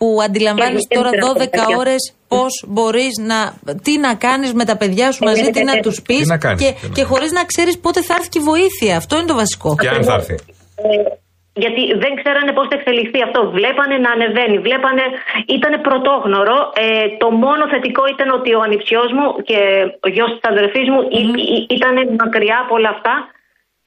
Που 0.00 0.08
αντιλαμβάνεσαι 0.26 0.86
Και 0.90 0.96
τώρα 0.98 1.10
μικρά 1.10 1.28
12 1.28 1.36
παιδάκια. 1.40 1.76
ώρες 1.82 2.02
πώς 2.32 2.52
μπορείς 2.74 3.12
να. 3.30 3.38
Τι 3.84 3.92
να 4.06 4.12
κάνεις 4.26 4.50
με 4.60 4.64
τα 4.70 4.76
παιδιά 4.80 5.06
σου 5.14 5.22
μαζί, 5.28 5.46
τι 5.54 5.62
να 5.70 5.74
τους 5.84 5.96
πεις. 6.06 6.22
Τι 6.22 6.26
να 6.34 6.38
κάνεις, 6.44 6.60
Και, 6.62 6.70
τι 6.72 6.74
να 6.86 6.94
και 6.96 7.00
κάνεις. 7.02 7.10
χωρίς 7.12 7.30
να 7.38 7.42
ξέρεις 7.50 7.74
πότε 7.84 8.00
θα 8.08 8.14
έρθει 8.18 8.28
και 8.32 8.40
η 8.42 8.46
βοήθεια. 8.52 8.92
Αυτό 9.02 9.12
είναι 9.16 9.30
το 9.32 9.38
βασικό. 9.42 9.70
Και 9.82 9.88
αν 9.96 10.02
θα 10.10 10.14
έρθει. 10.20 10.34
Ε, 10.84 10.94
γιατί 11.64 11.82
δεν 12.02 12.12
ξέρανε 12.20 12.50
πώς 12.56 12.66
θα 12.70 12.74
εξελιχθεί 12.78 13.20
αυτό. 13.28 13.40
Βλέπανε 13.58 13.96
να 14.04 14.10
ανεβαίνει, 14.16 14.56
βλέπανε. 14.66 15.04
ήταν 15.56 15.72
πρωτόγνωρο. 15.86 16.58
Ε, 16.84 16.86
το 17.22 17.28
μόνο 17.44 17.62
θετικό 17.72 18.02
ήταν 18.14 18.28
ότι 18.38 18.50
ο 18.58 18.60
ανιψιός 18.66 19.08
μου 19.16 19.26
και 19.48 19.58
ο 20.06 20.08
γιος 20.14 20.30
της 20.34 20.44
αδερφής 20.52 20.86
μου 20.92 21.00
ήταν 21.78 21.94
μακριά 22.22 22.56
από 22.64 22.72
όλα 22.78 22.90
αυτά 22.96 23.14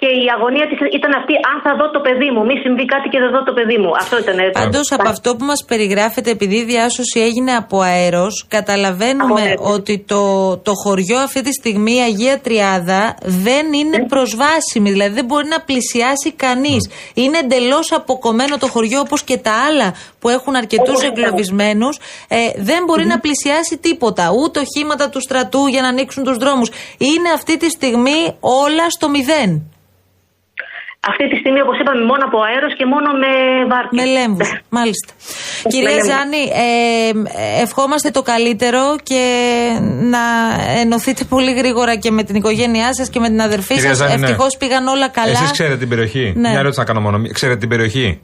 και 0.04 0.12
η 0.24 0.28
αγωνία 0.36 0.66
της 0.70 0.78
ήταν 1.00 1.12
αυτή, 1.20 1.34
αν 1.52 1.58
θα 1.66 1.72
δω 1.80 1.86
το 1.96 2.00
παιδί 2.06 2.30
μου, 2.34 2.42
μη 2.48 2.56
συμβεί 2.64 2.86
κάτι 2.94 3.08
και 3.12 3.20
δεν 3.24 3.30
δω 3.36 3.42
το 3.50 3.54
παιδί 3.58 3.78
μου. 3.82 3.92
Αυτό 4.04 4.16
ήταν. 4.24 4.38
Πάντως 4.62 4.88
από 4.98 5.10
αυτό 5.16 5.30
που 5.36 5.46
μας 5.52 5.62
περιγράφεται, 5.72 6.30
επειδή 6.38 6.56
η 6.64 6.68
διάσωση 6.74 7.18
έγινε 7.28 7.52
από 7.62 7.76
αέρος, 7.90 8.34
καταλαβαίνουμε 8.56 9.44
ότι 9.76 9.96
το, 10.12 10.24
το 10.68 10.74
χωριό 10.84 11.20
αυτή 11.28 11.42
τη 11.42 11.52
στιγμή, 11.60 11.94
η 11.96 12.02
Αγία 12.10 12.36
Τριάδα, 12.46 13.02
δεν 13.22 13.66
είναι 13.80 13.98
ναι. 13.98 14.06
προσβάσιμη. 14.14 14.90
Δηλαδή 14.96 15.14
δεν 15.14 15.26
μπορεί 15.26 15.48
να 15.48 15.60
πλησιάσει 15.62 16.30
κανείς. 16.46 16.82
Ναι. 16.88 17.24
Είναι 17.24 17.38
εντελώς 17.38 17.92
αποκομμένο 17.92 18.58
το 18.58 18.68
χωριό 18.68 19.00
όπως 19.00 19.24
και 19.24 19.38
τα 19.38 19.54
άλλα 19.68 19.88
που 20.20 20.30
έχουν 20.30 20.56
αρκετούς 20.56 21.04
εγκλωβισμένους. 21.04 22.00
Ε, 22.28 22.38
δεν 22.56 22.84
μπορει 22.86 23.06
να 23.06 23.20
πλησιάσει 23.20 23.78
τίποτα. 23.78 24.26
Ούτε 24.42 24.60
οχήματα 24.66 25.10
του 25.10 25.22
στρατού 25.22 25.68
για 25.68 25.82
να 25.82 25.88
ανοίξουν 25.88 26.24
τους 26.24 26.38
δρόμους. 26.38 26.70
Είναι 26.98 27.30
αυτή 27.34 27.58
τη 27.58 27.70
στιγμή 27.70 28.20
όλα 28.40 28.90
στο 28.90 29.10
μηδέν. 29.10 29.73
Αυτή 31.12 31.24
τη 31.30 31.36
στιγμή, 31.42 31.60
όπως 31.66 31.78
είπαμε, 31.80 32.02
μόνο 32.12 32.24
από 32.30 32.38
αέρος 32.48 32.74
και 32.80 32.86
μόνο 32.94 33.10
με 33.24 33.32
βάρκε. 33.72 33.96
Με 34.00 34.06
λέμβους, 34.16 34.50
μάλιστα. 34.78 35.12
Κυρία 35.74 36.00
Ζάνη, 36.10 36.44
ε, 36.66 36.72
ευχόμαστε 37.66 38.10
το 38.18 38.22
καλύτερο 38.22 38.84
και 39.10 39.24
να 40.14 40.24
ενωθείτε 40.82 41.24
πολύ 41.24 41.54
γρήγορα 41.54 41.96
και 41.96 42.12
με 42.12 42.24
την 42.24 42.36
οικογένειά 42.36 42.94
σας 42.94 43.10
και 43.10 43.20
με 43.20 43.28
την 43.28 43.42
αδερφή 43.42 43.76
σας. 43.80 44.00
Ναι. 44.00 44.14
Ευτυχώς 44.14 44.58
πήγαν 44.58 44.88
όλα 44.88 45.10
καλά. 45.10 45.32
Εσείς 45.32 45.52
ξέρετε 45.52 45.78
την 45.78 45.90
περιοχή. 45.90 46.34
Ναι. 46.36 46.50
Μια 46.50 46.60
ερώτηση 46.60 46.80
να 46.80 46.86
κάνω 46.86 47.02
μόνο. 47.02 47.18
Ξέρετε 47.32 47.60
την 47.60 47.70
περιοχή. 47.70 48.22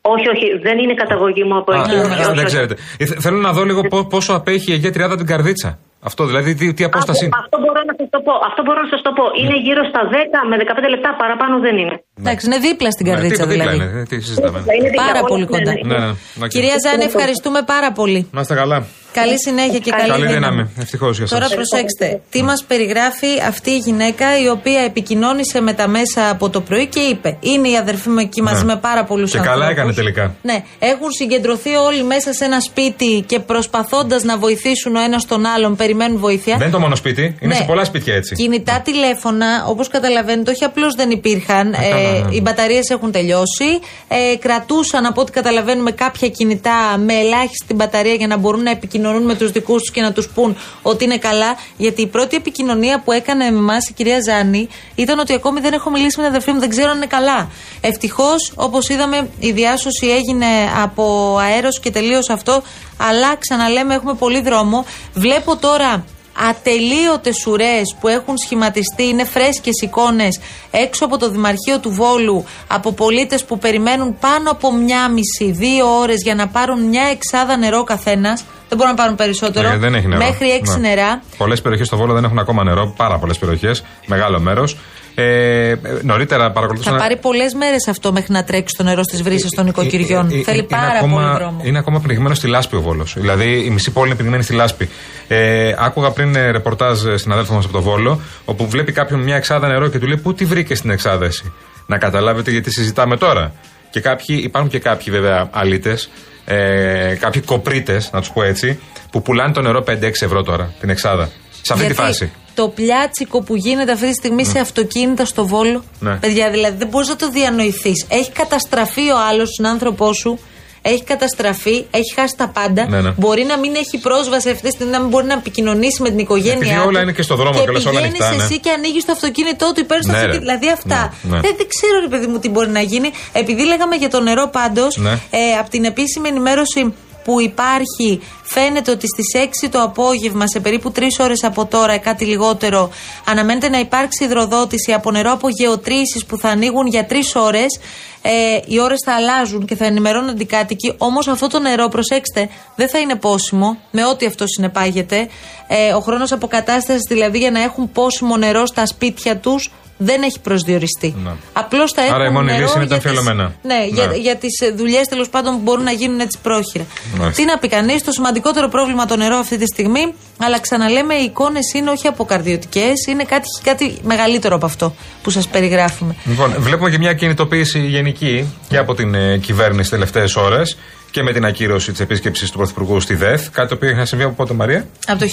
Όχι, 0.00 0.28
όχι, 0.34 0.46
δεν 0.62 0.78
είναι 0.78 0.94
καταγωγή 0.94 1.44
μου 1.44 1.56
από 1.56 1.72
εκεί. 1.72 1.96
Δεν 2.34 2.44
ξέρετε. 2.44 2.74
Ε, 2.98 3.04
θέλω 3.04 3.36
να 3.36 3.52
δω 3.52 3.64
λίγο 3.64 3.80
πόσο 4.08 4.32
απέχει 4.32 4.70
η 4.70 4.74
Αγία 4.74 4.92
Τριάδα 4.92 5.16
την 5.16 5.26
Καρδίτσα. 5.26 5.78
Αυτό 6.00 6.24
δηλαδή, 6.26 6.54
τι, 6.54 6.74
τι 6.74 6.84
απόσταση 6.84 7.24
είναι; 7.24 7.36
Αυτό 7.42 7.58
μπορώ 7.58 7.82
να 7.86 7.94
σας 7.98 8.08
το 8.10 8.20
πω. 8.20 8.32
Αυτό 8.48 8.62
μπορώ 8.62 8.80
να 8.82 8.88
σας 8.88 9.02
το 9.02 9.12
πω. 9.12 9.24
Είναι 9.40 9.58
ναι. 9.58 9.64
γύρω 9.66 9.82
στα 9.84 10.02
10 10.10 10.14
με 10.48 10.56
15 10.84 10.88
λεπτά 10.88 11.10
παραπάνω 11.22 11.58
δεν 11.58 11.76
είναι. 11.78 12.04
Εντάξει, 12.18 12.46
είναι 12.46 12.58
δίπλα 12.58 12.90
στην 12.90 13.06
ναι, 13.06 13.12
καρδίτσα 13.12 13.46
ναι, 13.46 13.52
δηλαδή. 13.52 13.76
Είναι, 13.76 14.04
τι 14.08 14.20
συζητάμε. 14.20 14.64
Πάρα 14.96 15.20
πολύ 15.20 15.46
κοντά. 15.46 15.72
Ναι, 15.84 15.98
ναι, 16.34 16.48
Κυρία 16.48 16.74
Ζάνη, 16.84 17.04
ευχαριστούμε 17.04 17.62
πάρα 17.62 17.92
πολύ. 17.92 18.28
Να 18.30 18.40
είστε 18.40 18.54
καλά. 18.54 18.86
Καλή 19.12 19.40
συνέχεια 19.40 19.78
και 19.78 19.90
καλή, 19.90 20.10
καλή 20.10 20.26
δύναμη. 20.26 20.70
Ευτυχώς 20.78 21.18
για 21.18 21.26
Τώρα 21.26 21.48
προσέξτε. 21.48 22.20
Τι 22.30 22.42
μας 22.42 22.64
περιγράφει 22.64 23.26
αυτή 23.46 23.70
η 23.70 23.76
γυναίκα 23.76 24.40
η 24.42 24.48
οποία 24.48 24.80
επικοινώνησε 24.80 25.60
με 25.60 25.72
τα 25.72 25.88
μέσα 25.88 26.30
από 26.30 26.50
το 26.50 26.60
πρωί 26.60 26.86
και 26.86 27.00
είπε: 27.00 27.36
Είναι 27.40 27.68
η 27.68 27.76
αδερφή 27.76 28.08
μου 28.08 28.18
εκεί 28.18 28.42
μαζί 28.42 28.64
με 28.64 28.76
πάρα 28.76 29.04
πολλούς 29.04 29.34
ανθρώπου. 29.34 29.56
Και 29.56 29.60
καλά 29.60 29.70
έκανε 29.70 29.92
τελικά. 29.92 30.34
Ναι. 30.42 30.64
Έχουν 30.78 31.10
συγκεντρωθεί 31.10 31.74
όλοι 31.74 32.02
μέσα 32.02 32.32
σε 32.32 32.44
ένα 32.44 32.60
σπίτι 32.60 33.24
και 33.26 33.38
προσπαθώντας 33.38 34.22
να 34.22 34.38
βοηθήσουν 34.38 34.96
ο 34.96 35.00
ένας 35.00 35.24
τον 35.26 35.46
άλλον, 35.46 35.76
περιμένουν 35.76 36.18
βοήθεια. 36.18 36.56
Δεν 36.56 36.66
είναι 36.66 36.76
το 36.76 36.80
μόνο 36.80 36.94
σπίτι. 36.94 37.22
Είναι 37.22 37.36
ναι. 37.52 37.54
σε 37.54 37.64
πολλά 37.64 37.84
σπίτια 37.84 38.14
έτσι. 38.14 38.34
Κινητά 38.34 38.72
ναι. 38.72 38.80
τηλέφωνα, 38.80 39.64
όπως 39.66 39.88
καταλαβαίνετε, 39.88 40.50
όχι 40.50 40.64
απλώς 40.64 40.94
δεν 40.94 41.10
υπήρχαν. 41.10 41.74
Ε, 42.08 42.20
ναι, 42.20 42.34
οι 42.34 42.40
μπαταρίες 42.40 42.88
έχουν 42.90 43.12
τελειώσει. 43.12 43.80
Ε, 44.08 44.36
κρατούσαν, 44.36 45.06
από 45.06 45.20
ό,τι 45.20 45.32
καταλαβαίνουμε, 45.32 45.90
κάποια 45.90 46.28
κινητά 46.28 46.98
με 46.98 47.14
ελάχιστη 47.14 47.74
μπαταρία 47.74 48.14
για 48.14 48.26
να 48.26 48.36
μπορούν 48.36 48.62
να 48.62 48.70
επικοινωνήσουν 48.70 48.96
επικοινωνούν 48.98 49.22
με 49.22 49.34
τους 49.34 49.50
δικούς 49.50 49.80
τους 49.80 49.90
και 49.90 50.00
να 50.00 50.12
τους 50.12 50.28
πούν 50.28 50.56
ότι 50.82 51.04
είναι 51.04 51.18
καλά. 51.18 51.56
Γιατί 51.76 52.02
η 52.02 52.06
πρώτη 52.06 52.36
επικοινωνία 52.36 53.00
που 53.00 53.12
έκανε 53.12 53.50
με 53.50 53.58
εμάς 53.58 53.88
η 53.88 53.92
κυρία 53.92 54.18
Ζάνη 54.28 54.68
ήταν 54.94 55.18
ότι 55.18 55.32
ακόμη 55.32 55.60
δεν 55.60 55.72
έχω 55.72 55.90
μιλήσει 55.90 56.16
με 56.16 56.22
την 56.22 56.32
αδερφή 56.32 56.52
μου, 56.52 56.60
δεν 56.60 56.68
ξέρω 56.68 56.90
αν 56.90 56.96
είναι 56.96 57.06
καλά. 57.06 57.50
Ευτυχώς, 57.80 58.52
όπως 58.54 58.88
είδαμε, 58.88 59.28
η 59.38 59.50
διάσωση 59.52 60.06
έγινε 60.06 60.46
από 60.82 61.36
αέρος 61.40 61.80
και 61.80 61.90
τελείωσε 61.90 62.32
αυτό. 62.32 62.62
Αλλά 62.96 63.36
ξαναλέμε, 63.38 63.94
έχουμε 63.94 64.14
πολύ 64.14 64.40
δρόμο. 64.40 64.84
Βλέπω 65.14 65.56
τώρα 65.56 66.04
ατελείωτες 66.50 67.46
ουρές 67.46 67.96
που 68.00 68.08
έχουν 68.08 68.34
σχηματιστεί, 68.36 69.04
είναι 69.04 69.24
φρέσκες 69.24 69.80
εικόνες 69.82 70.40
έξω 70.70 71.04
από 71.04 71.18
το 71.18 71.30
Δημαρχείο 71.30 71.78
του 71.80 71.90
Βόλου 71.90 72.44
από 72.66 72.92
πολίτες 72.92 73.44
που 73.44 73.58
περιμένουν 73.58 74.18
πάνω 74.20 74.50
από 74.50 74.72
μία 74.72 75.08
μισή, 75.08 75.50
δύο 75.50 75.98
ώρες 75.98 76.22
για 76.22 76.34
να 76.34 76.48
πάρουν 76.48 76.80
μια 76.82 77.02
εξάδα 77.02 77.56
νερό 77.56 77.84
καθένας. 77.84 78.44
Δεν 78.68 78.78
μπορούν 78.78 78.92
να 78.94 79.02
πάρουν 79.02 79.16
περισσότερο. 79.16 79.68
Ναι, 79.68 79.76
δεν 79.76 79.94
έχει 79.94 80.06
νερό. 80.06 80.24
Μέχρι 80.24 80.50
έξι 80.50 80.78
ναι. 80.78 80.88
νερά. 80.88 81.22
Πολλές 81.36 81.62
περιοχές 81.62 81.86
στο 81.86 81.96
Βόλο 81.96 82.12
δεν 82.12 82.24
έχουν 82.24 82.38
ακόμα 82.38 82.64
νερό. 82.64 82.94
Πάρα 82.96 83.18
πολλές 83.18 83.38
περιοχές. 83.38 83.84
Μεγάλο 84.06 84.40
μέρος. 84.40 84.76
Ε, 85.20 85.74
νωρίτερα 86.02 86.50
παρακολουθούσα. 86.50 86.90
Θα 86.90 86.96
πάρει 86.96 87.16
πολλές 87.16 87.54
μέρες 87.54 87.88
αυτό 87.88 88.12
μέχρι 88.12 88.32
να 88.32 88.44
τρέξει 88.44 88.74
το 88.76 88.82
νερό 88.82 89.02
στις 89.02 89.22
βρύσες 89.22 89.50
των 89.50 89.66
οικοκυριών. 89.66 90.30
Ε, 90.30 90.38
ε, 90.38 90.42
Θέλει 90.42 90.62
πάρα 90.62 90.86
ακόμα, 90.96 91.22
πολύ 91.22 91.38
δρόμο. 91.38 91.60
Είναι 91.64 91.78
ακόμα 91.78 92.00
πνιγμένο 92.00 92.34
στη 92.34 92.46
λάσπη 92.46 92.76
ο 92.76 92.80
Βόλος. 92.80 93.14
Δηλαδή 93.18 93.64
η 93.64 93.70
μισή 93.70 93.90
πόλη 93.90 94.06
είναι 94.06 94.16
πνιγμένη 94.16 94.42
στη 94.42 94.52
λάσπη. 94.52 94.88
Ε, 95.28 95.74
άκουγα 95.78 96.10
πριν 96.10 96.32
ρεπορτάζ 96.32 96.98
στην 97.16 97.32
αδέλφο 97.32 97.54
μας 97.54 97.64
από 97.64 97.72
το 97.72 97.82
Βόλο, 97.82 98.20
όπου 98.44 98.68
βλέπει 98.68 98.92
κάποιον 98.92 99.20
μια 99.20 99.36
εξάδα 99.36 99.68
νερό 99.68 99.88
και 99.88 99.98
του 99.98 100.06
λέει 100.06 100.16
Πού 100.16 100.34
τη 100.34 100.44
βρήκε 100.44 100.74
στην 100.74 100.90
εξάδα 100.90 101.24
εσύ. 101.24 101.52
Να 101.86 101.98
καταλάβετε 101.98 102.50
γιατί 102.50 102.70
συζητάμε 102.70 103.16
τώρα. 103.16 103.52
Και 103.90 104.00
κάποιοι, 104.00 104.40
υπάρχουν 104.44 104.70
και 104.70 104.78
κάποιοι 104.78 105.12
βέβαια 105.12 105.48
αλήτες, 105.52 106.10
ε, 106.44 107.14
κάποιοι 107.20 107.42
κοπρίτες, 107.42 108.10
να 108.12 108.20
τους 108.20 108.30
πω 108.30 108.42
έτσι, 108.42 108.78
που 109.10 109.22
πουλάνε 109.22 109.52
το 109.52 109.60
νερό 109.60 109.82
5-6 109.82 110.22
ευρώ 110.24 110.42
τώρα 110.42 110.72
την 110.80 110.90
εξάδα. 110.90 111.30
Σε 111.62 111.72
αυτή 111.72 111.84
Γιατί 111.84 112.00
τη 112.00 112.06
φάση. 112.06 112.32
Το 112.60 112.68
πλιάτσικο 112.68 113.42
που 113.42 113.56
γίνεται 113.56 113.92
αυτή 113.92 114.06
τη 114.06 114.14
στιγμή 114.14 114.44
σε 114.44 114.58
αυτοκίνητα 114.58 115.24
στο 115.24 115.46
βόλο. 115.46 115.84
Ναι. 116.00 116.14
Παιδιά, 116.14 116.50
δηλαδή 116.50 116.76
δεν 116.76 116.88
μπορείς 116.88 117.08
να 117.08 117.16
το 117.16 117.30
διανοηθείς. 117.30 118.06
Έχει 118.08 118.30
καταστραφεί 118.30 119.10
ο 119.10 119.18
άλλος 119.30 119.48
συνάνθρωπός 119.48 120.16
σου 120.16 120.38
έχει 120.82 121.04
καταστραφεί, 121.04 121.84
έχει 121.90 122.14
χάσει 122.14 122.34
τα 122.36 122.48
πάντα. 122.48 122.88
Ναι, 122.88 123.00
ναι. 123.00 123.12
Μπορεί 123.16 123.44
να 123.44 123.58
μην 123.58 123.74
έχει 123.74 123.98
πρόσβαση 123.98 124.50
αυτή 124.50 124.62
τη 124.62 124.70
στιγμή, 124.70 124.92
να 124.92 125.00
μην 125.00 125.08
μπορεί 125.08 125.26
να 125.26 125.32
επικοινωνήσει 125.32 126.02
με 126.02 126.08
την 126.08 126.18
οικογένειά 126.18 126.76
του. 126.76 126.84
όλα 126.86 127.00
είναι 127.00 127.12
και 127.12 127.22
στο 127.22 127.36
δρόμο 127.36 127.58
και, 127.58 127.78
και 127.78 127.88
όλα 127.88 127.98
ανοιχτά. 127.98 128.30
Ναι. 128.30 128.42
εσύ 128.42 128.60
και 128.60 128.70
ανοίγεις 128.70 129.04
το 129.04 129.12
αυτοκίνητό 129.12 129.72
του, 129.74 129.80
υπέρ 129.80 130.02
στο 130.02 130.12
ναι, 130.12 130.18
αυτοκίνητο. 130.18 130.44
Δηλαδή 130.46 130.70
αυτά. 130.70 131.14
Ναι, 131.22 131.34
ναι. 131.34 131.40
Δεν, 131.40 131.54
δεν, 131.56 131.66
ξέρω, 131.68 132.00
ρε 132.00 132.08
παιδί 132.08 132.26
μου, 132.26 132.38
τι 132.38 132.48
μπορεί 132.48 132.70
να 132.70 132.80
γίνει. 132.80 133.10
Επειδή 133.32 133.64
λέγαμε 133.64 133.96
για 133.96 134.10
το 134.10 134.20
νερό 134.20 134.48
πάντως, 134.48 134.96
ναι. 134.96 135.10
ε, 135.10 135.38
από 135.60 135.70
την 135.70 135.84
επίσημη 135.84 136.28
ενημέρωση 136.28 136.94
που 137.28 137.40
υπάρχει 137.40 138.20
φαίνεται 138.42 138.90
ότι 138.90 139.06
στις 139.06 139.48
6 139.64 139.68
το 139.70 139.82
απόγευμα 139.82 140.46
σε 140.46 140.60
περίπου 140.60 140.92
3 140.96 141.02
ώρες 141.18 141.44
από 141.44 141.66
τώρα 141.66 141.98
κάτι 141.98 142.24
λιγότερο 142.24 142.90
αναμένεται 143.24 143.68
να 143.68 143.78
υπάρξει 143.78 144.24
υδροδότηση 144.24 144.92
από 144.92 145.10
νερό 145.10 145.32
από 145.32 145.48
γεωτρήσεις 145.48 146.24
που 146.26 146.38
θα 146.38 146.48
ανοίγουν 146.48 146.86
για 146.86 147.06
3 147.10 147.14
ώρες. 147.34 147.80
Ε, 148.22 148.30
οι 148.66 148.80
ώρες 148.80 148.98
θα 149.04 149.14
αλλάζουν 149.14 149.66
και 149.66 149.76
θα 149.76 149.84
ενημερώνονται 149.84 150.42
οι 150.42 150.46
κάτοικοι 150.46 150.94
όμως 150.98 151.28
αυτό 151.28 151.46
το 151.46 151.58
νερό 151.58 151.88
προσέξτε 151.88 152.48
δεν 152.76 152.88
θα 152.88 152.98
είναι 152.98 153.14
πόσιμο 153.14 153.78
με 153.90 154.06
ό,τι 154.06 154.26
αυτό 154.26 154.44
συνεπάγεται. 154.46 155.28
Ε, 155.66 155.92
ο 155.92 156.00
χρόνος 156.00 156.32
αποκατάστασης 156.32 157.02
δηλαδή 157.08 157.38
για 157.38 157.50
να 157.50 157.62
έχουν 157.62 157.92
πόσιμο 157.92 158.36
νερό 158.36 158.66
στα 158.66 158.86
σπίτια 158.86 159.36
τους 159.36 159.70
δεν 159.98 160.22
έχει 160.22 160.40
προσδιοριστεί. 160.40 161.14
Ναι. 161.24 161.30
Απλώς 161.52 161.92
θα 161.92 162.02
έχουν. 162.02 162.14
Άρα 162.14 162.26
η 162.26 162.30
μόνη 162.30 162.52
λύση 162.52 162.72
είναι 162.76 162.86
τα 162.86 162.94
αμφιαλωμένα. 162.94 163.52
Ναι, 163.62 163.74
ναι, 163.74 163.86
για, 163.86 164.16
για 164.16 164.36
τις 164.36 164.72
δουλειές 164.76 165.08
τέλος 165.08 165.28
πάντων 165.28 165.54
που 165.54 165.60
μπορούν 165.62 165.84
να 165.84 165.92
γίνουν 165.92 166.20
έτσι 166.20 166.38
πρόχειρα. 166.42 166.84
Ναι. 167.18 167.30
Τι 167.30 167.44
να 167.44 167.58
πει 167.58 167.68
κανείς, 167.68 168.02
το 168.02 168.10
σημαντικότερο 168.10 168.68
πρόβλημα 168.68 169.06
το 169.06 169.16
νερό 169.16 169.36
αυτή 169.36 169.58
τη 169.58 169.66
στιγμή, 169.66 170.14
αλλά 170.38 170.60
ξαναλέμε, 170.60 171.14
οι 171.14 171.24
εικόνες 171.24 171.72
είναι 171.74 171.90
όχι 171.90 172.06
αποκαρδιωτικές, 172.06 173.06
είναι 173.08 173.24
κάτι, 173.24 173.46
κάτι 173.62 173.98
μεγαλύτερο 174.02 174.54
από 174.54 174.66
αυτό 174.66 174.94
που 175.22 175.30
σας 175.30 175.48
περιγράφουμε. 175.48 176.14
Λοιπόν, 176.24 176.54
βλέπουμε 176.58 176.90
και 176.90 176.98
μια 176.98 177.14
κινητοποίηση 177.14 177.78
γενική 177.78 178.54
και 178.68 178.76
από 178.76 178.94
την 178.94 179.14
ε, 179.14 179.38
κυβέρνηση 179.38 179.90
τελευταίες 179.90 180.36
ώρες 180.36 180.76
και 181.10 181.22
με 181.22 181.32
την 181.32 181.44
ακύρωση 181.44 181.90
της 181.90 182.00
επίσκεψης 182.00 182.50
του 182.50 182.56
Πρωθυπουργού 182.56 183.00
στη 183.00 183.14
ΔΕΘ. 183.14 183.50
Κάτι 183.50 183.68
το 183.68 183.74
οποίο 183.74 183.88
έχει 183.88 183.98
να 183.98 184.04
συμβεί 184.04 184.24
από 184.24 184.34
πότε, 184.34 184.54
Μαρία; 184.54 184.86
Από 185.06 185.18
το 185.18 185.26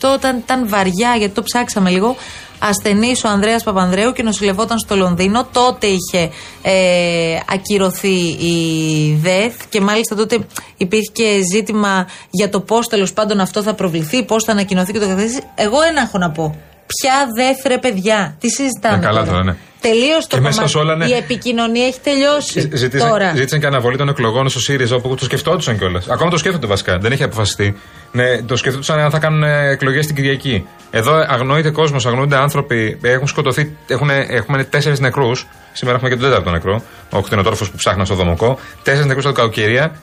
1988, 0.00 0.12
όταν 0.14 0.36
ήταν 0.36 0.68
βαριά, 0.68 1.14
γιατί 1.18 1.34
το 1.34 1.42
ψάξαμε 1.42 1.90
λίγο, 1.90 2.16
ασθενής 2.58 3.24
ο 3.24 3.28
Ανδρέας 3.28 3.62
Παπανδρέου 3.62 4.12
και 4.12 4.22
νοσηλευόταν 4.22 4.78
στο 4.78 4.96
Λονδίνο. 4.96 5.46
Τότε 5.52 5.86
είχε 5.86 6.30
ε, 6.62 7.38
ακυρωθεί 7.52 8.18
η 8.28 9.18
ΔΕΘ 9.22 9.54
και 9.68 9.80
μάλιστα 9.80 10.14
τότε 10.14 10.38
υπήρχε 10.76 11.10
και 11.12 11.40
ζήτημα 11.52 12.06
για 12.30 12.48
το 12.48 12.60
πώς 12.60 12.86
τέλος 12.86 13.12
πάντων 13.12 13.40
αυτό 13.40 13.62
θα 13.62 13.74
προβληθεί, 13.74 14.24
πώς 14.24 14.44
θα 14.44 14.52
ανακοινωθεί 14.52 14.92
και 14.92 14.98
το 14.98 15.06
καθεξής. 15.08 15.40
Εγώ 15.54 15.82
ένα 15.82 16.00
έχω 16.00 16.18
να 16.18 16.30
πω. 16.30 16.54
Ποια 16.92 17.16
ΔΕΘ 17.36 17.56
ρε 17.66 17.78
παιδιά, 17.78 18.36
τι 18.40 18.48
συζητάμε. 18.48 18.96
Ε, 18.96 19.00
καλά 19.00 19.24
τώρα, 19.24 19.44
ναι. 19.44 19.54
Τελείως 19.80 20.26
το 20.26 20.36
κομμάτι. 20.36 20.96
Ναι. 20.96 21.06
Η 21.06 21.12
επικοινωνία 21.12 21.86
έχει 21.86 22.00
τελειώσει. 22.00 22.70
Ζήτησαν, 22.72 23.08
τώρα. 23.08 23.32
ζήτησαν 23.36 23.60
και 23.60 23.66
αναβολή 23.66 23.96
των 23.96 24.08
εκλογών 24.08 24.48
στο 24.48 24.60
ΣΥΡΙΖΑ 24.60 24.96
όπου 24.96 25.14
το 25.14 25.24
σκεφτόντουσαν 25.24 25.78
κιόλας. 25.78 26.08
Ακόμα 26.08 26.30
το 26.30 26.36
σκέφτονται 26.36 26.66
βασικά. 26.66 26.98
Δεν 26.98 27.12
έχει 27.12 27.22
αποφασιστεί. 27.22 27.76
Ναι, 28.12 28.42
το 28.42 28.56
σκεφτόντουσαν 28.56 28.98
αν 28.98 29.10
θα 29.10 29.18
κάνουν 29.18 29.42
ε, 29.42 29.70
εκλογές 29.70 30.06
την 30.06 30.14
Κυριακή. 30.14 30.66
Εδώ 30.90 31.24
αγνοείται 31.28 31.70
κόσμος, 31.70 32.06
αγνοούνται 32.06 32.36
άνθρωποι. 32.36 32.98
Έχουν 33.02 33.26
σκοτωθεί. 33.26 33.76
Έχουν, 33.86 34.10
έχουμε 34.10 34.64
τέσσερις 34.64 35.00
νεκρούς. 35.00 35.46
Σήμερα 35.72 35.96
έχουμε 35.96 36.10
και 36.10 36.16
τον 36.20 36.28
τέταρτο 36.28 36.50
νεκρό. 36.50 36.82
Ο 37.10 37.20
κτηνοτόρφο 37.20 37.64
που 37.64 37.76
ψάχνει 37.76 38.04
στο 38.04 38.14
Δομοκό. 38.14 38.58
Τέσσερις 38.82 39.06
νεκρούς 39.06 39.26
από 39.26 39.34
κακοκαιρία 39.34 40.00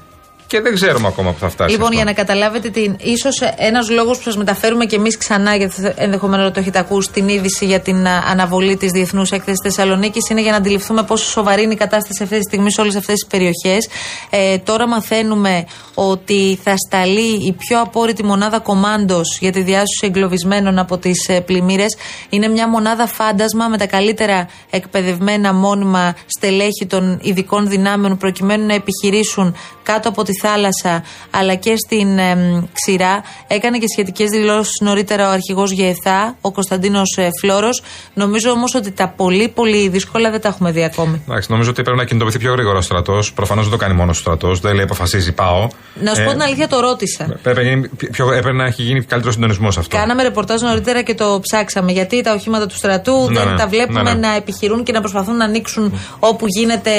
και 0.47 0.61
δεν 0.61 0.73
ξέρουμε 0.73 1.07
ακόμα 1.07 1.31
που 1.31 1.39
θα 1.39 1.49
φτάσει. 1.49 1.71
Λοιπόν, 1.71 1.85
αυτό. 1.85 1.95
για 1.95 2.05
να 2.05 2.13
καταλάβετε 2.13 2.69
την. 2.69 2.95
ίσως 2.99 3.41
ένας 3.57 3.89
λόγος 3.89 4.17
που 4.17 4.23
σας 4.23 4.37
μεταφέρουμε 4.37 4.85
και 4.85 4.95
εμείς 4.95 5.17
ξανά, 5.17 5.55
γιατί 5.55 5.93
ενδεχομένως 5.95 6.51
το 6.51 6.59
έχετε 6.59 6.79
ακούσει, 6.79 7.11
την 7.11 7.27
είδηση 7.27 7.65
για 7.65 7.79
την 7.79 8.07
αναβολή 8.07 8.77
της 8.77 8.91
Διεθνούς 8.91 9.31
Έκθεσης 9.31 9.59
Θεσσαλονίκης, 9.63 10.29
είναι 10.29 10.41
για 10.41 10.51
να 10.51 10.57
αντιληφθούμε 10.57 11.03
πόσο 11.03 11.25
σοβαρή 11.25 11.63
είναι 11.63 11.73
η 11.73 11.77
κατάσταση 11.77 12.23
αυτή 12.23 12.37
τη 12.37 12.43
στιγμή 12.43 12.71
σε 12.71 12.81
όλες 12.81 12.95
αυτές 12.95 13.13
τις 13.13 13.27
περιοχές. 13.27 13.87
Ε, 14.29 14.57
τώρα 14.57 14.87
μαθαίνουμε 14.87 15.65
ότι 15.93 16.59
θα 16.63 16.73
σταλεί 16.87 17.45
η 17.47 17.53
πιο 17.57 17.81
απόρριτη 17.81 18.23
μονάδα 18.23 18.59
κομάντο 18.59 19.21
για 19.39 19.51
τη 19.51 19.61
διάσωση 19.61 20.01
εγκλωβισμένων 20.03 20.79
από 20.79 20.97
τις 20.97 21.27
ε, 21.27 21.41
πλημμύρες. 21.41 21.97
Είναι 22.29 22.47
μια 22.47 22.67
μονάδα 22.67 23.07
φάντασμα 23.07 23.67
με 23.67 23.77
τα 23.77 23.87
καλύτερα 23.87 24.47
εκπαιδευμένα 24.69 25.53
μόνιμα 25.53 26.15
στελέχη 26.25 26.85
των 26.87 27.19
ειδικών 27.21 27.67
δυνάμεων 27.67 28.17
προκειμένου 28.17 28.65
να 28.65 28.73
επιχειρήσουν 28.73 29.55
κάτω 29.83 30.09
από 30.09 30.23
τη 30.23 30.34
θάλασσα 30.41 31.03
αλλά 31.29 31.55
και 31.55 31.73
στην 31.77 32.17
ε, 32.17 32.63
ξηρά. 32.73 33.23
Έκανε 33.47 33.77
και 33.77 33.85
σχετικές 33.93 34.29
δηλώσεις 34.29 34.79
νωρίτερα 34.81 35.29
ο 35.29 35.31
αρχηγός 35.31 35.71
ΓΕΘΑ, 35.71 36.35
ο 36.41 36.51
Κωνσταντίνος 36.51 37.17
ε, 37.17 37.29
Φλόρο. 37.41 37.69
Νομίζω 38.13 38.49
όμως 38.49 38.75
ότι 38.75 38.91
τα 38.91 39.07
πολύ 39.07 39.47
πολύ 39.47 39.87
δύσκολα 39.89 40.31
δεν 40.31 40.41
τα 40.41 40.47
έχουμε 40.47 40.71
δει 40.71 40.83
ακόμη. 40.83 41.21
Εντάξει, 41.27 41.51
νομίζω 41.51 41.69
ότι 41.69 41.81
πρέπει 41.81 41.97
να 41.97 42.05
κινητοποιηθεί 42.05 42.39
πιο 42.39 42.51
γρήγορα 42.51 42.77
ο 42.77 42.81
στρατός. 42.81 43.33
Προφανώς 43.33 43.63
δεν 43.63 43.79
το 43.79 43.85
κάνει 43.85 43.93
μόνος 43.93 44.17
ο 44.17 44.19
στρατός. 44.21 44.59
Δεν 44.59 44.73
λέει 44.73 44.83
αποφασίζει, 44.83 45.31
πάω. 45.31 45.67
Να 46.01 46.13
σου 46.13 46.23
πω 46.23 46.31
την 46.31 46.41
αλήθεια, 46.41 46.67
το 46.67 46.79
ρώτησα. 46.79 47.39
Πρέπει, 47.41 47.89
πιο, 48.11 48.31
έπρεπε 48.31 48.57
να 48.57 48.65
έχει 48.65 48.81
γίνει 48.81 49.01
καλύτερο 49.03 49.33
συντονισμός 49.33 49.77
αυτό. 49.77 49.97
Κάναμε 49.97 50.23
ρεπορτάζ 50.23 50.61
νωρίτερα 50.61 51.01
και 51.01 51.15
το 51.15 51.39
ψάξαμε. 51.41 51.91
Γιατί 51.91 52.21
τα 52.21 52.33
οχήματα 52.33 52.65
του 52.65 52.75
στρατού 52.75 53.27
Ναι, 53.29 53.39
δεν 53.39 53.51
ναι. 53.51 53.57
τα 53.57 53.67
βλέπουμε 53.67 54.01
Ναι, 54.01 54.13
ναι. 54.13 54.19
να 54.19 54.35
επιχειρούν 54.35 54.83
και 54.83 54.91
να 54.91 54.99
προσπαθούν 54.99 55.37
να 55.37 55.45
ανοίξουν 55.45 55.99
όπου 56.19 56.45
γίνεται 56.47 56.91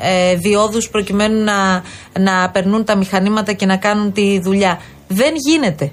ε, 0.00 0.36
διόδους 0.36 0.88
προκειμένου 0.88 1.44
να, 1.44 1.82
να 2.20 2.50
περνούν 2.50 2.71
τα 2.80 2.96
μηχανήματα 2.96 3.52
και 3.52 3.66
να 3.66 3.76
κάνουν 3.76 4.12
τη 4.12 4.40
δουλειά. 4.40 4.80
Δεν 5.08 5.34
γίνεται. 5.36 5.92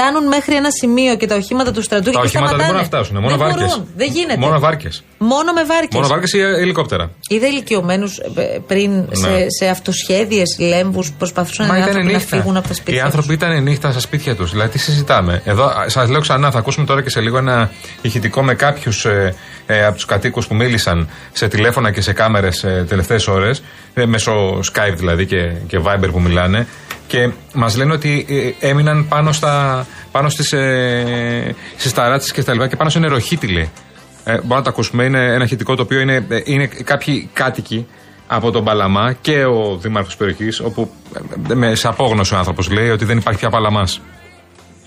Φτάνουν 0.00 0.26
μέχρι 0.28 0.54
ένα 0.54 0.68
σημείο 0.70 1.16
και 1.16 1.26
τα 1.26 1.34
οχήματα 1.34 1.72
του 1.72 1.82
στρατού 1.82 2.10
Τα 2.10 2.20
και 2.20 2.26
οχήματα 2.26 2.56
δεν 2.56 2.58
σταματάνε. 2.58 2.72
μπορούν 2.72 2.80
να 2.80 2.86
φτάσουν. 2.86 3.16
Μόνο 3.16 3.28
δεν 3.28 3.38
βάρκες. 3.38 3.66
μπορούν. 3.68 3.88
Δεν 3.96 4.08
γίνεται. 4.12 4.38
Μόνο 4.38 4.58
βάρκες. 4.58 5.02
Μόνο 5.18 5.52
με 5.52 5.64
βάρκες. 5.64 5.94
Μόνο 5.94 6.06
βάρκες 6.06 6.32
ή 6.32 6.38
ελικόπτερα. 6.40 7.10
Είδα 7.28 7.46
ηλικιωμένους 7.46 8.18
πριν 8.66 9.08
σε, 9.12 9.46
σε 9.58 9.66
αυτοσχέδιες 9.68 10.56
λέμβους 10.58 11.08
που 11.10 11.14
προσπαθούσαν 11.18 11.66
Ναι. 11.66 11.72
Μα 11.72 11.78
οι 11.78 11.80
ήταν 11.80 11.90
άνθρωποι 11.94 12.12
να 12.12 12.18
νύχτα. 12.18 12.36
φύγουν 12.36 12.56
από 12.56 12.66
τα 12.68 12.72
Οι 12.72 12.76
σπίτια. 12.76 13.04
άνθρωποι 13.04 13.32
ήταν 13.32 13.62
νύχτα 13.62 13.90
στα 13.90 14.00
σπίτια 14.00 14.34
τους. 14.36 14.50
Δηλαδή, 14.50 14.70
τι 14.70 14.78
συζητάμε. 14.78 15.42
Εδώ, 15.44 15.72
σας 15.86 16.08
λέω 16.08 16.20
ξανά, 16.20 16.50
θα 16.50 16.58
ακούσουμε 16.58 16.86
τώρα 16.86 17.02
και 17.02 17.10
σε 17.10 17.20
λίγο 17.20 17.38
ένα 17.38 17.70
ηχητικό 18.02 18.42
με 18.42 18.54
κάποιους 18.54 19.04
ε, 19.04 19.34
ε, 19.66 19.84
από 19.84 19.94
τους 19.94 20.04
κατοίκους 20.04 20.46
που 20.46 20.54
μίλησαν 20.54 21.08
σε 21.32 21.48
τηλέφωνα 21.48 21.90
και 21.90 22.00
σε 22.00 22.12
κάμερες 22.12 22.64
ε, 22.64 22.84
τελευταίες 22.88 23.26
ώρες, 23.28 23.62
ε, 23.94 24.06
μέσω 24.06 24.58
Skype 24.72 24.94
δηλαδή 24.96 25.26
και, 25.26 25.52
και 25.66 25.80
Viber 25.84 26.08
που 26.12 26.20
μιλάνε. 26.20 26.66
Και 27.10 27.30
μας 27.54 27.76
λένε 27.76 27.92
ότι 27.92 28.26
ε, 28.60 28.68
έμειναν 28.68 29.08
πάνω, 29.08 29.32
στα, 29.32 29.86
πάνω 30.12 30.28
στις, 30.28 30.52
ε, 30.52 31.54
στις 31.76 31.92
ταράτσες 31.92 32.32
και 32.32 32.40
στα 32.40 32.52
λοιπά 32.52 32.68
και 32.68 32.76
πάνω 32.76 32.90
σε 32.90 32.98
νεροχύτηλοι. 32.98 33.70
Ε, 34.24 34.32
μπορούμε 34.32 34.54
να 34.54 34.62
το 34.62 34.70
ακούσουμε. 34.70 35.04
Είναι 35.04 35.34
ένα 35.34 35.44
ηχητικό 35.44 35.74
το 35.74 35.82
οποίο 35.82 36.00
είναι, 36.00 36.26
ε, 36.28 36.40
είναι 36.44 36.66
κάποιοι 36.66 37.30
κάτοικοι 37.32 37.86
από 38.26 38.50
τον 38.50 38.64
Παλαμά 38.64 39.12
και 39.20 39.44
ο 39.44 39.76
δήμαρχος 39.76 40.16
περιοχής 40.16 40.60
όπου 40.60 40.90
ε, 41.50 41.54
με, 41.54 41.74
σε 41.74 41.88
απόγνωση 41.88 42.34
ο 42.34 42.38
άνθρωπος 42.38 42.70
λέει 42.70 42.90
ότι 42.90 43.04
δεν 43.04 43.18
υπάρχει 43.18 43.38
πια 43.38 43.50
Παλαμάς. 43.50 44.00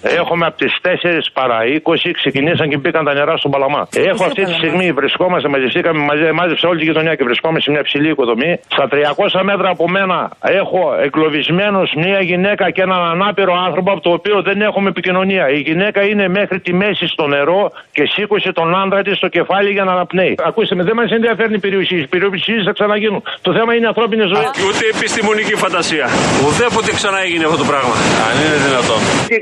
Έχουμε 0.03 0.45
από 0.45 0.57
τις 0.57 0.73
4 0.81 0.87
παρά 1.33 1.57
20 1.83 2.11
ξεκινήσαν 2.13 2.69
και 2.69 2.77
μπήκαν 2.77 3.05
τα 3.05 3.13
νερά 3.13 3.37
στον 3.37 3.51
Παλαμά. 3.51 3.87
Έχω 3.95 4.23
αυτή 4.23 4.43
τη 4.43 4.53
στιγμή 4.53 4.91
βρισκόμαστε, 4.91 5.47
μαζευτήκαμε, 5.49 5.99
μαζε, 6.09 6.31
μάζεψε 6.31 6.65
όλη 6.67 6.79
τη 6.79 6.85
γειτονιά 6.85 7.15
και 7.15 7.23
βρισκόμαστε 7.23 7.61
σε 7.61 7.71
μια 7.71 7.83
ψηλή 7.83 8.09
οικοδομή. 8.09 8.59
Στα 8.67 8.87
300 8.91 9.41
μέτρα 9.43 9.69
από 9.69 9.89
μένα 9.89 10.31
έχω 10.39 10.81
εγκλωβισμένου 11.05 11.81
μια 11.95 12.21
γυναίκα 12.21 12.71
και 12.71 12.81
έναν 12.81 13.01
ανάπηρο 13.13 13.53
άνθρωπο 13.67 13.91
από 13.91 14.01
το 14.01 14.11
οποίο 14.11 14.41
δεν 14.41 14.61
έχουμε 14.61 14.89
επικοινωνία. 14.89 15.49
Η 15.49 15.59
γυναίκα 15.59 16.01
είναι 16.11 16.27
μέχρι 16.27 16.59
τη 16.59 16.73
μέση 16.73 17.07
στο 17.07 17.27
νερό 17.27 17.71
και 17.91 18.03
σήκωσε 18.05 18.51
τον 18.51 18.75
άντρα 18.81 19.01
της 19.01 19.17
στο 19.17 19.27
κεφάλι 19.27 19.69
για 19.71 19.83
να 19.83 19.91
αναπνέει. 19.91 20.35
Ακούστε 20.49 20.75
με, 20.75 20.83
δεν 20.83 20.95
μας 20.95 21.11
ενδιαφέρουν 21.11 21.53
οι 21.53 21.59
περιουσίε. 21.59 21.99
Οι 21.99 22.07
περιουσίες 22.07 22.63
θα 22.63 22.71
ξαναγίνουν. 22.71 23.23
Το 23.41 23.51
θέμα 23.53 23.75
είναι 23.75 23.87
ανθρώπινη 23.87 24.23
ζωή. 24.33 24.45
Και 24.57 24.63
ούτε 24.69 24.83
επιστημονική 24.95 25.55
φαντασία. 25.55 26.05
Ουδέποτε 26.45 26.91
ξανά 26.99 27.19
έγινε 27.27 27.43
αυτό 27.45 27.57
το 27.63 27.67
πράγμα. 27.71 27.95
Αν 28.27 28.33
είναι 28.43 28.57
δυνατόν. 28.67 28.99
Και 29.31 29.39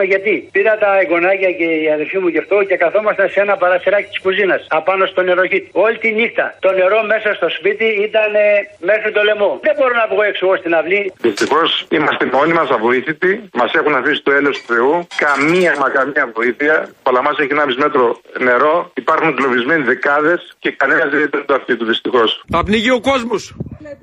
γλιτώσαμε 0.00 0.04
γιατί 0.12 0.32
πήρα 0.56 0.74
τα 0.84 0.90
εγγονάκια 1.02 1.50
και 1.58 1.68
η 1.84 1.86
αδερφή 1.96 2.18
μου 2.22 2.28
και 2.32 2.40
αυτό 2.44 2.56
και 2.68 2.76
καθόμασταν 2.84 3.28
σε 3.34 3.40
ένα 3.44 3.54
παραθυράκι 3.62 4.08
της 4.12 4.20
κουζίνας 4.24 4.60
απάνω 4.78 5.04
στο 5.12 5.20
νεροχύτη. 5.22 5.68
Όλη 5.86 5.96
τη 6.04 6.08
νύχτα 6.18 6.46
το 6.66 6.70
νερό 6.80 7.00
μέσα 7.12 7.28
στο 7.38 7.48
σπίτι 7.56 7.86
ήταν 8.08 8.30
ε, 8.34 8.46
μέχρι 8.90 9.10
το 9.16 9.20
λαιμό. 9.28 9.50
Δεν 9.66 9.74
μπορώ 9.78 9.94
να 10.02 10.06
βγω 10.10 10.22
έξω 10.30 10.42
εγώ 10.46 10.56
στην 10.62 10.72
αυλή. 10.78 11.02
Δυστυχώς 11.26 11.70
είμαστε 11.96 12.24
μόνοι 12.36 12.52
μας 12.58 12.68
αβοήθητοι. 12.76 13.32
Μας 13.60 13.70
έχουν 13.78 13.94
αφήσει 14.00 14.20
το 14.26 14.32
έλεος 14.38 14.56
του 14.58 14.66
Θεού. 14.72 14.92
Καμία 15.24 15.72
μα 15.80 15.88
καμία 15.96 16.24
βοήθεια. 16.38 16.74
Ο 16.88 17.02
Παλαμάς 17.06 17.36
έχει 17.42 17.52
1,5 17.58 17.84
μέτρο 17.84 18.04
νερό. 18.48 18.74
Υπάρχουν 19.02 19.28
εγκλωβισμένοι 19.32 19.82
δεκάδες 19.92 20.40
και 20.62 20.70
κανένας 20.80 21.08
δεν 21.10 21.18
είναι 21.20 21.44
το 21.48 21.54
αυτή 21.60 21.72
του 21.78 21.84
δυστυχώς. 21.90 22.30
Θα 22.54 22.60
πνιγεί 22.66 22.92
ο 22.98 23.00
κόσμος. 23.10 23.42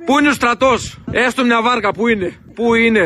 Πού 0.05 0.13
είναι 0.19 0.29
ο 0.33 0.37
στρατός, 0.39 0.81
έστω 1.11 1.43
μια 1.43 1.61
βάρκα, 1.61 1.89
πού 1.97 2.07
είναι, 2.07 2.29
πού 2.55 2.75
είναι, 2.75 3.05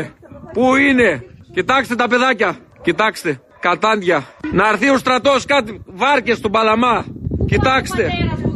πού 0.52 0.76
είναι; 0.76 1.10
Κοιτάξτε 1.52 1.94
τα 1.94 2.08
παιδάκια, 2.08 2.56
κοιτάξτε, 2.82 3.40
κατάντια. 3.60 4.24
Να 4.52 4.68
έρθει 4.68 4.90
ο 4.90 4.98
στρατός, 4.98 5.44
κάτι 5.44 5.82
βάρκες 5.86 6.36
στον 6.36 6.50
Παλαμά. 6.50 7.04
Κοιτάξτε, 7.46 8.08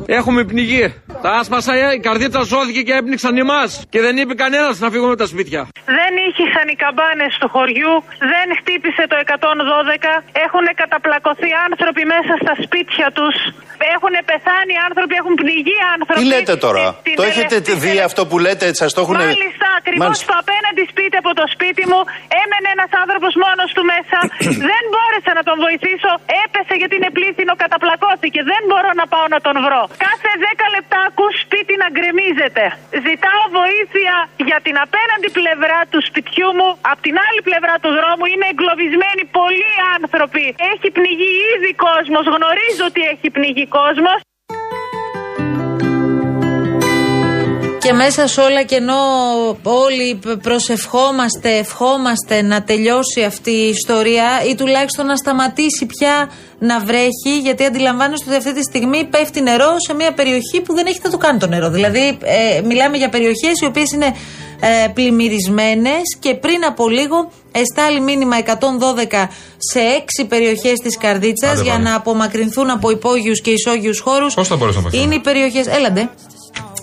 έχουμε 0.07 0.45
πνιγεί. 0.45 0.95
Τα 1.25 1.31
άσπασα, 1.41 1.73
ε, 1.75 1.87
η 1.99 2.01
καρδίτσα 2.07 2.43
σώθηκε 2.53 2.81
και 2.87 2.95
έπνιξαν 3.01 3.35
εμά. 3.45 3.63
Και 3.93 4.01
δεν 4.07 4.15
είπε 4.21 4.35
κανένας 4.45 4.75
να 4.85 4.89
φύγουμε 4.93 5.13
από 5.15 5.21
τα 5.25 5.29
σπίτια. 5.35 5.61
Δεν 5.99 6.13
ήχησαν 6.29 6.67
οι 6.73 6.77
καμπάνες 6.85 7.33
του 7.41 7.49
χωριού, 7.55 7.93
δεν 8.33 8.47
χτύπησε 8.59 9.03
το 9.11 9.17
112, 9.25 10.13
έχουν 10.47 10.65
καταπλακωθεί 10.83 11.51
άνθρωποι 11.67 12.03
μέσα 12.15 12.33
στα 12.43 12.53
σπίτια 12.65 13.07
τους, 13.17 13.35
έχουν 13.95 14.15
πεθάνει 14.31 14.75
άνθρωποι, 14.89 15.15
έχουν 15.21 15.35
πληγεί 15.43 15.79
άνθρωποι. 15.95 16.19
Τι 16.21 16.27
λέτε 16.35 16.55
τώρα, 16.67 16.85
Στη- 16.91 16.99
στην 17.01 17.15
το 17.19 17.23
έχετε 17.31 17.57
τελευταία- 17.57 17.83
δει 17.83 17.93
αυτό 18.09 18.23
που 18.29 18.37
λέτε, 18.47 18.67
σας 18.81 18.91
το 18.97 19.01
έχουν 19.05 19.17
Μάλιστα, 19.27 19.69
ακριβώς 19.81 20.03
Μάλιστα. 20.05 20.25
στο 20.27 20.35
απέναντι 20.43 20.83
σπίτι 20.93 21.17
από 21.23 21.31
το 21.41 21.45
σπίτι 21.55 21.83
μου 21.91 22.01
έμενε 22.43 22.69
ένας 22.77 22.91
άνθρωπος 23.03 23.33
μόνος 23.45 23.69
του 23.77 23.83
μέσα. 23.93 24.19
δεν 24.71 24.83
μπόρεσα 24.91 25.31
να 25.39 25.43
τον 25.49 25.57
βοηθήσω. 25.65 26.11
Έπεσε 26.45 26.75
γιατί 26.81 26.95
είναι 26.99 27.11
πλήθυνο, 27.19 27.53
καταπλακώθηκε. 27.65 28.41
Δεν 28.53 28.63
μπορώ 28.69 28.91
να 29.01 29.05
πάω 29.13 29.27
να 29.35 29.39
τον 29.47 29.57
βρω. 29.67 29.83
Κάθε 30.09 30.31
10 30.45 30.67
λεπτά 30.77 31.01
ακούς 31.17 31.35
σπίτι 31.45 31.75
να 31.83 31.89
γκρεμίζεται. 31.95 32.65
Ζητάω 33.07 33.43
βοήθεια 33.61 34.15
για 34.49 34.59
την 34.67 34.77
απέναντι 34.87 35.29
πλευρά 35.39 35.81
του 35.91 36.01
σπιτιού 36.09 36.49
μου. 36.59 36.69
Απ' 36.93 37.01
την 37.07 37.15
άλλη 37.27 37.41
πλευρά 37.49 37.75
του 37.83 37.91
δρόμου 37.99 38.25
είναι 38.33 38.47
εγκλωβισμένοι 38.53 39.23
πολλοί 39.39 39.73
άνθρωποι. 39.97 40.47
Έχει 40.73 40.89
πνιγεί 40.97 41.33
ήδη 41.55 41.71
κόσμος. 41.87 42.25
Γνωρίζω 42.37 42.85
ότι 42.91 43.01
έχει 43.13 43.29
πνιγεί 43.37 43.67
κόσμος. 43.79 44.19
Και 47.87 47.93
μέσα 47.93 48.27
σε 48.27 48.41
όλα 48.41 48.63
και 48.63 48.75
ενώ 48.75 48.95
όλοι 49.63 50.21
προσευχόμαστε, 50.43 51.57
ευχόμαστε 51.57 52.43
να 52.43 52.63
τελειώσει 52.63 53.23
αυτή 53.27 53.51
η 53.51 53.69
ιστορία 53.69 54.27
ή 54.51 54.55
τουλάχιστον 54.55 55.07
να 55.07 55.17
σταματήσει 55.17 55.87
πια 55.87 56.31
να 56.59 56.81
βρέχει, 56.81 57.39
γιατί 57.43 57.65
αντιλαμβάνεστε 57.65 58.25
ότι 58.29 58.37
αυτή 58.37 58.55
τη 58.55 58.63
στιγμή 58.63 59.05
πέφτει 59.05 59.41
νερό 59.41 59.75
σε 59.87 59.95
μια 59.95 60.13
περιοχή 60.13 60.61
που 60.65 60.75
δεν 60.75 60.87
έχει 60.87 61.01
να 61.03 61.11
το 61.11 61.17
κάνει 61.17 61.39
το 61.39 61.47
νερό. 61.47 61.71
Δηλαδή, 61.71 62.19
ε, 62.23 62.61
μιλάμε 62.65 62.97
για 62.97 63.09
περιοχές 63.09 63.61
οι 63.63 63.65
οποίες 63.65 63.93
είναι 63.93 64.15
ε, 64.61 64.89
πλημμυρισμένες 64.89 66.03
και 66.19 66.35
πριν 66.35 66.65
από 66.65 66.89
λίγο 66.89 67.31
εστάλει 67.53 68.01
μήνυμα 68.01 68.37
112 68.45 69.29
σε 69.57 69.79
έξι 69.79 70.25
περιοχές 70.29 70.79
της 70.83 70.99
Καρδίτσας 70.99 71.51
Άντε 71.51 71.63
για 71.63 71.73
πάλι. 71.73 71.85
να 71.85 71.95
απομακρυνθούν 71.95 72.71
από 72.71 72.91
υπόγειους 72.91 73.41
και 73.41 73.51
ισόγειους 73.51 74.01
χώρους. 74.01 74.35
Πώς 74.35 74.49
θα 74.49 74.57
μπορούσαμε 74.57 74.85
να 74.85 74.91
το 74.91 75.03
Είναι 75.03 75.15
οι 75.15 75.21
περιοχές. 75.21 75.67
Έλαντε. 75.67 76.09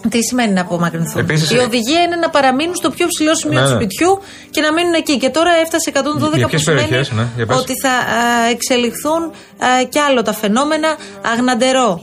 Τι 0.10 0.22
σημαίνει 0.24 0.54
να 0.54 0.62
απομακρυνθούν; 0.62 1.22
Επίσης, 1.22 1.52
η 1.52 1.56
ε, 1.56 1.60
οδηγία 1.60 2.02
είναι 2.02 2.16
να 2.16 2.30
παραμείνουν 2.30 2.76
στο 2.76 2.89
πιο 2.89 3.08
ψηλό 3.08 3.36
σημείο 3.36 3.60
Ναι, 3.60 3.66
του 3.66 3.72
ναι. 3.74 3.80
σπιτιού 3.82 4.20
και 4.50 4.62
να 4.62 4.74
μείνουν 4.74 4.94
εκεί. 4.94 5.18
Και 5.18 5.30
τώρα 5.30 5.52
έφτασε 5.63 5.92
112 5.94 6.34
Για 6.36 6.44
που 6.44 6.50
ποιες 6.50 6.62
σημαίνει 6.62 6.82
περιοχές, 6.82 7.12
ναι, 7.12 7.28
για 7.36 7.46
πες. 7.46 7.58
ότι 7.58 7.74
θα 7.82 7.89
α, 7.89 8.50
εξελιχθούν 8.50 9.22
α, 9.24 9.84
κι 9.89 10.00
άλλο 10.00 10.22
τα 10.22 10.34
φαινόμενα. 10.34 10.96
Αγναντερό, 11.34 12.02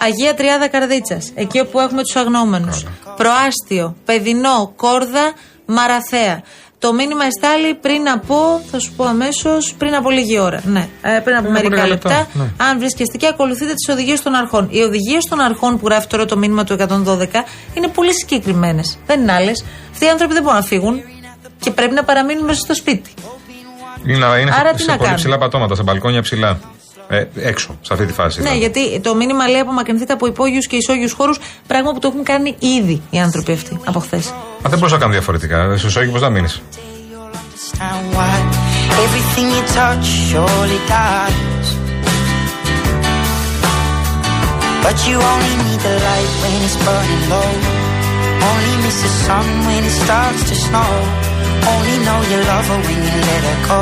Αγία 0.00 0.34
Τριάδα 0.34 0.68
Καρδίτσας, 0.68 1.32
εκεί 1.34 1.60
όπου 1.60 1.80
έχουμε 1.80 2.02
τους 2.02 2.16
αγνώμενους. 2.16 2.84
Προάστιο, 3.16 3.96
Παιδινό, 4.04 4.72
Κόρδα, 4.76 5.32
Μαραθέα. 5.66 6.42
Το 6.80 6.92
μήνυμα 6.92 7.24
εστάλει 7.24 7.74
πριν 7.74 8.08
από, 8.08 8.60
θα 8.70 8.78
σου 8.78 8.92
πω 8.96 9.04
αμέσως, 9.04 9.74
πριν 9.78 9.94
από 9.94 10.10
λίγη 10.10 10.38
ώρα. 10.38 10.62
Ναι, 10.64 10.88
ε, 11.02 11.18
πριν 11.24 11.36
από 11.36 11.50
μερικά 11.50 11.74
λίγα 11.74 11.86
λεπτά. 11.86 12.08
λεπτά, 12.08 12.28
ναι. 12.32 12.44
Αν 12.56 12.78
βρίσκεστε 12.78 13.12
εκεί, 13.14 13.26
ακολουθείτε 13.26 13.74
τις 13.74 13.88
οδηγίες 13.88 14.22
των 14.22 14.34
αρχών. 14.34 14.68
Οι 14.70 14.80
οδηγίες 14.80 15.24
των 15.24 15.40
αρχών 15.40 15.78
που 15.78 15.86
γράφει 15.86 16.06
τώρα 16.06 16.24
το 16.24 16.36
μήνυμα 16.36 16.64
του 16.64 16.72
112 16.72 17.44
είναι 17.74 17.88
πολύ 17.88 18.14
συγκεκριμένες. 18.14 18.98
Δεν 19.06 19.20
είναι 19.20 19.32
άλλες. 19.32 19.64
Αυτοί 19.92 20.04
οι 20.04 20.08
άνθρωποι 20.08 20.32
δεν 20.32 20.42
μπορούν 20.42 20.58
να 20.58 20.64
φύγουν 20.64 21.00
και 21.60 21.70
πρέπει 21.70 21.94
να 21.94 22.04
παραμείνουν 22.04 22.44
μέσα 22.44 22.60
στο 22.60 22.74
σπίτι. 22.74 23.14
Είναι, 24.06 24.26
είναι 24.40 24.54
Άρα 24.58 24.68
σε, 24.68 24.74
τι 24.74 24.82
σε 24.82 24.86
να 24.86 24.92
πολύ 24.92 24.98
κάνουμε; 24.98 25.14
ψηλά 25.14 25.38
πατώματα, 25.38 25.74
σε 25.74 25.82
μπαλκόνια 25.82 26.22
ψηλά. 26.22 26.58
Ε, 27.10 27.24
έξω, 27.36 27.78
σε 27.80 27.92
αυτή 27.92 28.06
τη 28.06 28.12
φάση. 28.12 28.42
Ναι, 28.42 28.48
θα- 28.48 28.54
γιατί 28.54 29.00
το 29.00 29.14
μήνυμα 29.14 29.48
λέει 29.48 29.60
απομακρυνθείτε 29.60 30.12
από 30.12 30.26
υπόγειους 30.26 30.66
και 30.66 30.76
ισόγειους 30.76 31.12
χώρους, 31.12 31.38
πράγμα 31.66 31.92
που 31.92 31.98
το 31.98 32.08
έχουν 32.12 32.24
κάνει 32.24 32.56
ήδη 32.58 33.02
οι 33.10 33.18
άνθρωποι 33.18 33.52
αυτοί 33.52 33.80
από 33.84 33.98
χθες. 34.00 34.26
Μα 34.62 34.70
δεν 34.70 34.78
μπορούσα 34.78 34.94
να 34.94 35.00
κάνω 35.00 35.12
διαφορετικά. 35.12 35.76
Στου 35.76 35.90
όχι, 35.96 36.08
πώς 36.10 36.20
να 36.20 36.30
μείνεις; 36.30 36.60
understand 37.38 38.16
why 38.16 38.36
everything 39.04 39.48
you 39.56 39.62
touch 39.78 40.06
surely 40.30 40.80
dies. 40.94 41.66
But 44.84 44.96
you 45.08 45.16
only 45.32 45.54
need 45.64 45.80
the 45.88 45.94
light 46.08 46.32
when 46.42 46.54
it's 46.66 46.78
burning 46.86 47.24
low. 47.34 47.50
Only 48.50 48.74
miss 48.84 48.98
the 49.06 49.12
sun 49.26 49.46
when 49.66 49.82
it 49.90 49.96
starts 50.04 50.42
to 50.50 50.54
snow. 50.66 50.90
Only 51.74 51.96
know 52.06 52.18
you 52.30 52.38
love 52.52 52.66
her 52.72 52.80
when 52.86 52.98
you 53.08 53.16
let 53.30 53.42
her 53.48 53.58
go. 53.70 53.80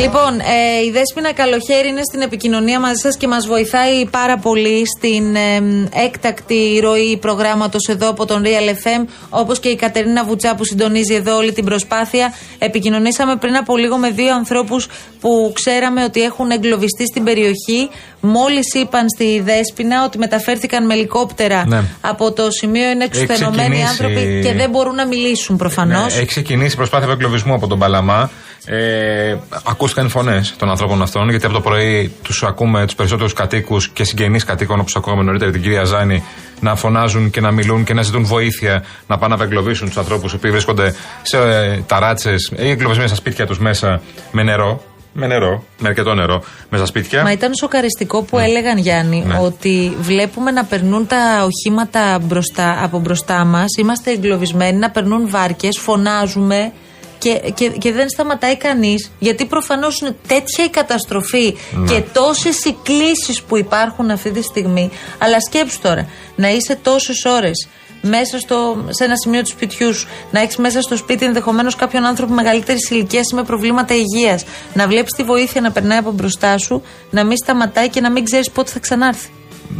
Λοιπόν, 0.00 0.40
ε, 0.40 0.84
η 0.86 0.90
Δέσποινα 0.90 1.32
Καλοχέρη 1.32 1.88
είναι 1.88 2.02
στην 2.02 2.20
επικοινωνία 2.20 2.80
μαζί 2.80 3.00
σας 3.00 3.16
και 3.16 3.26
μας 3.26 3.46
βοηθάει 3.46 4.06
πάρα 4.06 4.38
πολύ 4.38 4.82
στην 4.96 5.34
ε, 5.34 5.62
έκτακτη 6.04 6.80
ροή 6.82 7.16
προγράμματος 7.16 7.88
εδώ 7.88 8.08
από 8.08 8.26
τον 8.26 8.42
Real 8.44 8.68
FM, 8.68 9.06
όπως 9.30 9.60
και 9.60 9.68
η 9.68 9.76
Κατερίνα 9.76 10.24
Βουτσά 10.24 10.54
που 10.54 10.64
συντονίζει 10.64 11.14
εδώ 11.14 11.36
όλη 11.36 11.52
την 11.52 11.64
προσπάθεια. 11.64 12.34
Επικοινωνήσαμε 12.58 13.36
πριν 13.36 13.56
από 13.56 13.76
λίγο 13.76 13.96
με 13.96 14.10
δύο 14.10 14.34
ανθρώπους 14.34 14.88
που 15.20 15.52
ξέραμε 15.54 16.04
ότι 16.04 16.22
έχουν 16.22 16.50
εγκλωβιστεί 16.50 17.06
στην 17.06 17.24
περιοχή. 17.24 17.88
Μόλις 18.20 18.74
είπαν 18.74 19.06
στη 19.08 19.40
Δέσποινα 19.40 20.04
ότι 20.04 20.18
μεταφέρθηκαν 20.18 20.86
με 20.86 20.94
ελικόπτερα 20.94 21.66
Ναι. 21.66 21.82
από 22.00 22.32
το 22.32 22.50
σημείο, 22.50 22.90
είναι 22.90 23.04
Έχει 23.12 23.22
εξουθενωμένοι 23.22 23.68
ξεκινήσει- 23.68 23.88
άνθρωποι 24.04 24.40
και 24.44 24.52
δεν 24.52 24.70
μπορούν 24.70 24.94
να 24.94 25.06
μιλήσουν 25.06 25.56
προφανώς. 25.56 26.14
Ναι, 26.14 26.18
έχει 26.18 26.26
ξεκινήσει 26.26 26.72
η 26.72 26.76
προσπάθεια 26.76 27.06
απεγκλωβισμού 27.06 27.54
από 27.54 27.66
τον 27.66 27.78
Παλαμά. 27.78 28.30
Ε, 28.66 29.36
ακούστηκαν 29.64 30.06
οι 30.06 30.08
φωνές 30.08 30.54
των 30.58 30.70
ανθρώπων 30.70 31.02
αυτών, 31.02 31.30
γιατί 31.30 31.44
από 31.44 31.54
το 31.54 31.60
πρωί 31.60 32.12
τους 32.22 32.42
ακούμε 32.42 32.84
τους 32.86 32.94
περισσότερους 32.94 33.32
κατοίκους 33.32 33.88
και 33.88 34.04
συγγενείς 34.04 34.44
κατοίκων, 34.44 34.80
όπως 34.80 34.96
ακούσαμε 34.96 35.22
νωρίτερα 35.22 35.50
την 35.50 35.62
κυρία 35.62 35.84
Ζάνη, 35.84 36.22
να 36.60 36.76
φωνάζουν 36.76 37.30
και 37.30 37.40
να 37.40 37.50
μιλούν 37.50 37.84
και 37.84 37.94
να 37.94 38.02
ζητούν 38.02 38.24
βοήθεια 38.24 38.84
να 39.06 39.18
πάνε 39.18 39.34
να 39.34 39.42
απεγκλωβίσουν 39.42 39.86
τους 39.88 39.96
ανθρώπους 39.96 40.32
οι 40.32 40.36
οποίοι 40.36 40.50
βρίσκονται 40.50 40.94
σε 41.22 41.36
ε, 41.38 41.78
ταράτσες 41.86 42.52
ή 42.56 42.70
εγκλωβισμένοι 42.70 43.08
στα 43.08 43.16
σπίτια 43.16 43.46
τους 43.46 43.58
μέσα 43.58 44.00
με 44.32 44.42
νερό. 44.42 44.82
Με 45.12 45.26
νερό, 45.26 45.64
με 45.78 45.88
αρκετό 45.88 46.14
νερό, 46.14 46.42
μέσα 46.70 46.84
στα 46.84 46.86
σπίτια. 46.86 47.22
Μα 47.22 47.32
ήταν 47.32 47.54
σοκαριστικό 47.54 48.22
που 48.22 48.38
έλεγαν 48.38 48.78
Γιάννη 48.78 49.24
Ναι. 49.26 49.38
ότι 49.40 49.96
βλέπουμε 50.00 50.50
να 50.50 50.64
περνούν 50.64 51.06
τα 51.06 51.44
οχήματα 51.48 52.18
μπροστά, 52.22 52.78
από 52.84 52.98
μπροστά 52.98 53.44
μας. 53.44 53.66
Είμαστε 53.78 54.10
εγκλωβισμένοι, 54.10 54.78
να 54.78 54.90
περνούν 54.90 55.28
βάρκες, 55.28 55.78
φωνάζουμε 55.78 56.72
και, 57.18 57.40
και, 57.54 57.68
και 57.68 57.92
δεν 57.92 58.08
σταματάει 58.08 58.56
κανείς. 58.56 59.10
Γιατί 59.18 59.46
προφανώς 59.46 60.00
είναι 60.00 60.16
τέτοια 60.26 60.64
η 60.64 60.68
καταστροφή 60.68 61.56
Ναι. 61.72 61.92
και 61.92 62.02
τόσες 62.12 62.64
οι 62.64 62.76
κλήσεις 62.82 63.42
που 63.42 63.56
υπάρχουν 63.56 64.10
αυτή 64.10 64.30
τη 64.30 64.42
στιγμή. 64.42 64.90
Αλλά 65.18 65.40
σκέψου 65.40 65.80
τώρα, 65.80 66.06
να 66.36 66.48
είσαι 66.50 66.78
τόσες 66.82 67.24
ώρες 67.24 67.68
μέσα 68.02 68.38
στο, 68.38 68.84
σε 68.88 69.04
ένα 69.04 69.14
σημείο 69.16 69.40
του 69.42 69.48
σπιτιού 69.48 69.94
σου, 69.94 70.08
να 70.30 70.40
έχεις 70.40 70.56
μέσα 70.56 70.80
στο 70.80 70.96
σπίτι 70.96 71.24
ενδεχομένως 71.24 71.76
κάποιον 71.76 72.04
άνθρωπο 72.04 72.32
μεγαλύτερης 72.34 72.90
ηλικίας 72.90 73.30
ή 73.32 73.34
με 73.34 73.42
προβλήματα 73.42 73.94
υγείας, 73.94 74.44
να 74.74 74.86
βλέπεις 74.86 75.12
τη 75.12 75.22
βοήθεια 75.22 75.60
να 75.60 75.70
περνάει 75.70 75.98
από 75.98 76.10
μπροστά 76.10 76.58
σου, 76.58 76.82
να 77.10 77.24
μην 77.24 77.36
σταματάει 77.36 77.88
και 77.88 78.00
να 78.00 78.10
μην 78.10 78.24
ξέρεις 78.24 78.50
πότε 78.50 78.70
θα 78.70 78.78
ξανάρθει. 78.78 79.28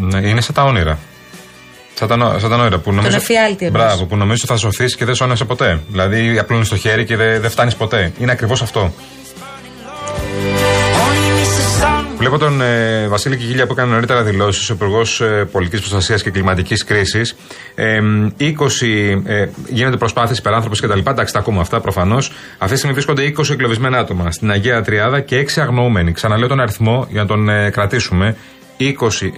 Ναι, 0.00 0.28
είναι 0.28 0.40
σαν 0.40 0.54
τα 0.54 0.62
όνειρα. 0.64 0.98
Σαν 1.94 2.08
τα, 2.08 2.16
νο- 2.16 2.38
σαν 2.38 2.50
τα 2.50 2.56
όνειρα 2.56 2.78
που 2.78 2.92
νομίζω. 2.92 3.16
εφιάλτη 3.16 3.64
εννοείς. 3.64 3.84
Μπράβο, 3.84 4.04
που 4.04 4.16
νομίζω 4.16 4.44
θα 4.46 4.56
σωθείς 4.56 4.96
και 4.96 5.04
δεν 5.04 5.14
σώνεσαι 5.14 5.44
ποτέ. 5.44 5.80
Δηλαδή, 5.88 6.38
απλώνεις 6.38 6.68
το 6.68 6.76
χέρι 6.76 7.04
και 7.04 7.16
δεν 7.16 7.40
δεν 7.40 7.50
φτάνεις 7.50 7.74
ποτέ. 7.74 8.12
Είναι 8.18 8.32
ακριβώς 8.32 8.62
αυτό. 8.62 8.92
Βλέπω 12.20 12.38
τον 12.38 12.60
ε, 12.60 13.08
Βασίλη 13.08 13.36
Κιγίλια 13.36 13.66
που 13.66 13.72
έκανε 13.72 13.92
νωρίτερα 13.92 14.22
δηλώσεις, 14.22 14.70
ο 14.70 14.74
Υπουργός 14.74 15.20
ε, 15.20 15.48
Πολιτικής 15.52 15.80
Προστασίας 15.80 16.22
και 16.22 16.30
Κλιματικής 16.30 16.84
Κρίσης. 16.84 17.36
Ε, 17.74 18.00
20 18.38 18.52
ε, 19.24 19.46
γίνονται 19.68 19.96
προσπάθειες 19.96 20.38
υπεράνθρωπε 20.38 20.86
κτλ. 20.86 20.98
Εντάξει, 20.98 21.32
τα 21.32 21.38
ακούμε 21.38 21.60
αυτά 21.60 21.80
προφανώς. 21.80 22.32
Αυτή 22.58 22.72
τη 22.72 22.76
στιγμή 22.76 22.94
βρίσκονται 22.94 23.32
20 23.36 23.50
εγκλωβισμένα 23.50 23.98
άτομα 23.98 24.30
στην 24.30 24.50
Αγία 24.50 24.82
Τριάδα 24.82 25.20
και 25.20 25.46
6 25.56 25.60
αγνοούμενοι. 25.60 26.12
Ξαναλέω 26.12 26.48
τον 26.48 26.60
αριθμό 26.60 27.06
για 27.10 27.20
να 27.20 27.26
τον 27.26 27.48
ε, 27.48 27.70
κρατήσουμε. 27.70 28.36
20 28.78 28.84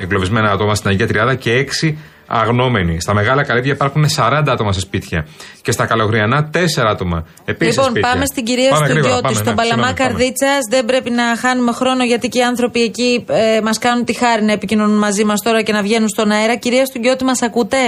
εγκλωβισμένα 0.00 0.50
άτομα 0.50 0.74
στην 0.74 0.90
Αγία 0.90 1.06
Τριάδα 1.06 1.34
και 1.34 1.66
6 1.82 1.92
αγνώμενοι. 2.32 3.00
Στα 3.00 3.14
μεγάλα 3.14 3.42
καλύβια 3.44 3.72
υπάρχουν 3.72 4.04
40 4.16 4.42
άτομα 4.48 4.72
σε 4.72 4.80
σπίτια. 4.80 5.26
Και 5.62 5.72
στα 5.72 5.86
καλογριανά 5.86 6.50
4 6.54 6.58
άτομα. 6.86 7.26
Επίσης 7.44 7.74
σε 7.74 7.80
λοιπόν, 7.80 7.90
σπίτια. 7.94 8.10
πάμε 8.10 8.26
στην 8.26 8.44
κυρία 8.44 8.70
Πάμε 8.70 8.86
γρήγορα, 8.86 9.02
Στουγιώτη, 9.02 9.22
πάμε, 9.22 9.34
στον 9.34 9.54
ναι, 9.54 9.54
Παλαμά 9.54 9.86
συγγνώμη, 9.86 9.96
πάμε. 9.98 10.08
Καρδίτσας. 10.08 10.58
Δεν 10.70 10.84
πρέπει 10.84 11.10
να 11.10 11.36
χάνουμε 11.36 11.72
χρόνο 11.72 12.04
γιατί 12.04 12.28
και 12.28 12.38
οι 12.38 12.42
άνθρωποι 12.42 12.82
εκεί 12.82 13.24
ε, 13.28 13.60
μας 13.60 13.78
κάνουν 13.78 14.04
τη 14.04 14.12
χάρη 14.12 14.42
να 14.44 14.52
επικοινωνούν 14.52 14.98
μαζί 14.98 15.24
μας 15.24 15.40
τώρα 15.42 15.62
και 15.62 15.72
να 15.72 15.82
βγαίνουν 15.82 16.08
στον 16.08 16.30
αέρα. 16.30 16.56
Κυρία 16.56 16.84
Στουγιώτη, 16.84 17.24
μας 17.24 17.42
ακούτε; 17.42 17.82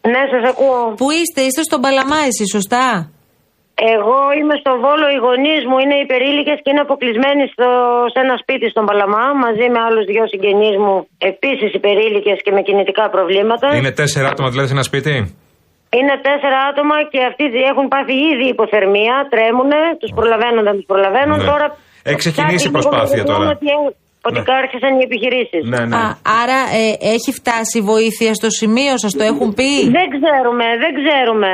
Ναι, 0.00 0.22
σας 0.32 0.50
ακούω. 0.50 0.94
Πού 0.96 1.10
είστε, 1.10 1.40
είστε 1.40 1.62
στον 1.62 1.80
Παλαμά, 1.80 2.16
εσείς, 2.28 2.48
σωστά; 2.52 3.10
Εγώ 3.94 4.18
είμαι 4.38 4.54
στο 4.62 4.72
Βόλο, 4.82 5.06
οι 5.14 5.18
γονείς 5.26 5.62
μου 5.68 5.76
είναι 5.82 5.96
υπερήλικες 6.06 6.58
και 6.62 6.70
είναι 6.72 6.84
αποκλεισμένοι 6.86 7.42
στο, 7.54 7.68
σε 8.12 8.18
ένα 8.24 8.34
σπίτι 8.42 8.66
στον 8.72 8.84
Παλαμά 8.88 9.26
μαζί 9.44 9.66
με 9.72 9.78
άλλους 9.86 10.04
δυο 10.10 10.24
συγγενείς 10.32 10.76
μου, 10.84 10.94
επίσης 11.30 11.70
υπερήλικες 11.80 12.38
και 12.44 12.52
με 12.56 12.60
κινητικά 12.68 13.04
προβλήματα. 13.14 13.66
Είναι 13.78 13.92
4 13.98 14.30
άτομα 14.32 14.48
δηλαδή 14.52 14.68
σε 14.70 14.76
ένα 14.78 14.86
σπίτι; 14.90 15.14
Είναι 15.98 16.14
τέσσερα 16.28 16.58
άτομα 16.70 16.96
και 17.12 17.20
αυτοί 17.30 17.44
έχουν 17.70 17.86
πάθει 17.94 18.14
ήδη 18.32 18.46
υποθερμία, 18.54 19.14
τρέμουνε, 19.32 19.80
τους 20.00 20.12
προλαβαίνουν, 20.18 20.62
δεν 20.68 20.74
τους 20.78 20.88
προλαβαίνουν. 20.92 21.38
Ναι. 21.40 21.50
Τώρα. 21.52 21.66
Έχει 22.08 22.20
ξεκινήσει 22.24 22.66
η 22.68 22.70
κάτι 22.70 22.76
προσπάθεια 22.76 23.22
λίγο 23.22 23.30
τώρα. 23.32 23.48
Ότι, 23.54 23.66
ότι 24.28 24.40
Ναι. 24.44 24.58
άρχισαν 24.62 24.90
οι 24.98 25.02
επιχειρήσεις. 25.08 25.62
Ναι, 25.72 25.80
ναι. 25.90 25.96
Α, 26.00 26.04
άρα 26.40 26.60
ε, 26.80 26.84
έχει 27.14 27.30
φτάσει 27.38 27.74
η 27.82 27.84
βοήθεια 27.92 28.30
στο 28.40 28.48
σημείο, 28.60 28.92
σας 29.04 29.12
το 29.18 29.24
έχουν 29.32 29.48
πει; 29.58 29.70
Δεν 29.98 30.08
ξέρουμε, 30.16 30.66
δεν 30.82 30.92
ξέρουμε. 31.00 31.52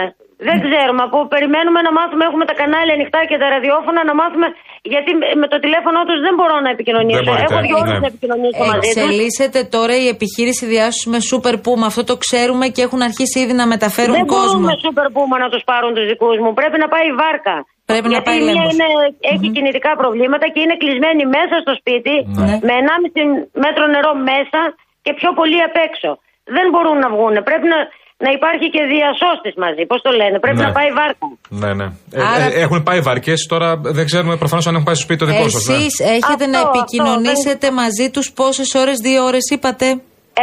Δεν 0.48 0.56
ξέρουμε. 0.66 1.02
Από 1.08 1.18
περιμένουμε 1.34 1.80
να 1.86 1.92
μάθουμε, 1.98 2.22
έχουμε 2.28 2.44
τα 2.50 2.54
κανάλια 2.60 2.94
ανοιχτά 2.98 3.20
και 3.30 3.36
τα 3.42 3.46
ραδιόφωνα 3.54 4.00
να 4.10 4.14
μάθουμε. 4.20 4.46
Γιατί 4.92 5.10
με 5.42 5.46
το 5.52 5.56
τηλέφωνο 5.64 5.98
τους 6.08 6.18
δεν 6.26 6.34
μπορώ 6.38 6.56
να 6.66 6.70
επικοινωνήσω. 6.76 7.18
Δεν 7.20 7.26
μπορείτε, 7.28 7.46
Έχω 7.54 7.58
δυο 7.68 7.76
ώρες 7.82 7.94
ναι. 7.96 8.04
να 8.06 8.10
επικοινωνήσω 8.12 8.62
μαζί 8.72 8.80
τους. 8.80 8.90
Εξελίσσεται 8.94 9.60
τώρα 9.76 9.94
η 10.04 10.06
επιχείρηση 10.16 10.64
διάσωσης 10.72 11.08
με 11.14 11.18
Super 11.30 11.56
Puma. 11.64 11.84
Αυτό 11.92 12.02
το 12.10 12.16
ξέρουμε 12.24 12.64
και 12.74 12.82
έχουν 12.86 13.00
αρχίσει 13.08 13.36
ήδη 13.44 13.54
να 13.62 13.66
μεταφέρουν 13.74 14.16
Δεν 14.20 14.26
κόσμο. 14.34 14.46
μπορούμε 14.46 14.72
σούπερ 14.84 15.06
πούμα 15.14 15.36
να 15.44 15.48
τους 15.52 15.62
πάρουν 15.70 15.90
τους 15.96 16.06
δικούς 16.12 16.36
μου. 16.42 16.50
Πρέπει 16.60 16.76
να 16.84 16.88
πάει 16.92 17.06
η 17.12 17.14
βάρκα. 17.22 17.56
Πρέπει 17.90 18.08
να 18.08 18.14
Γιατί 18.14 18.26
πάει 18.28 18.38
η 18.40 18.44
μία 18.46 18.54
Λέμπος. 18.56 18.72
είναι, 18.74 18.88
έχει 19.32 19.46
κινητικά 19.56 19.90
προβλήματα 20.02 20.46
και 20.52 20.60
είναι 20.64 20.76
κλεισμένη 20.82 21.22
μέσα 21.36 21.54
στο 21.64 21.72
σπίτι 21.80 22.14
Ναι. 22.40 22.54
με 22.66 22.72
1,5 22.82 23.22
μέτρο 23.64 23.84
νερό 23.94 24.12
μέσα 24.30 24.60
και 25.04 25.12
πιο 25.20 25.30
πολύ 25.38 25.58
απ' 25.68 25.78
έξω. 25.88 26.10
Δεν 26.56 26.66
μπορούν 26.72 26.96
να 27.04 27.08
βγουν. 27.14 27.34
Πρέπει 27.48 27.66
να, 27.74 27.78
να 28.24 28.30
υπάρχει 28.36 28.66
και 28.74 28.82
διασώστης 28.94 29.54
μαζί. 29.64 29.82
Πώς 29.90 30.00
το 30.06 30.10
λένε. 30.20 30.36
Πρέπει 30.44 30.60
Ναι. 30.60 30.66
να 30.68 30.72
πάει 30.76 30.88
η 30.92 30.94
βάρκα. 31.00 31.24
Ναι, 31.62 31.70
ναι. 31.78 31.86
Άρα- 32.32 32.44
Ε, 32.44 32.58
ε, 32.58 32.60
έχουν 32.64 32.78
πάει 32.88 33.00
βαρκέ, 33.08 33.34
τώρα 33.52 33.68
δεν 33.98 34.04
ξέρουμε 34.10 34.34
προφανώς 34.42 34.64
αν 34.66 34.72
έχουν 34.76 34.86
πάει 34.88 34.96
στο 34.98 35.04
σπίτι 35.06 35.20
το 35.24 35.26
δικό 35.30 35.42
ναι. 35.44 35.48
σα. 35.48 35.72
Εσείς 35.74 35.94
έχετε 36.16 36.44
Αυτό, 36.46 36.54
να 36.56 36.60
αυτό, 36.60 36.70
επικοινωνήσετε 36.78 37.66
μαζί 37.82 38.06
τους 38.14 38.26
πόσες 38.38 38.68
ώρες, 38.82 38.96
δύο 39.06 39.20
ώρες 39.30 39.44
είπατε; 39.54 39.86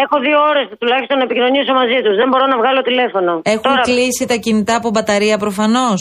Έχω 0.03 0.15
δύο 0.27 0.39
ώρες 0.51 0.65
τουλάχιστον 0.81 1.15
να 1.21 1.23
επικοινωνήσω 1.29 1.73
μαζί 1.81 1.97
τους. 2.05 2.15
Δεν 2.21 2.27
μπορώ 2.29 2.45
να 2.53 2.57
βγάλω 2.61 2.81
τηλέφωνο. 2.89 3.31
Έχουν 3.55 3.61
Τώρα, 3.71 3.81
κλείσει 3.89 4.23
τα 4.31 4.35
κινητά 4.45 4.75
από 4.81 4.89
μπαταρία 4.93 5.37
προφανώς; 5.45 5.99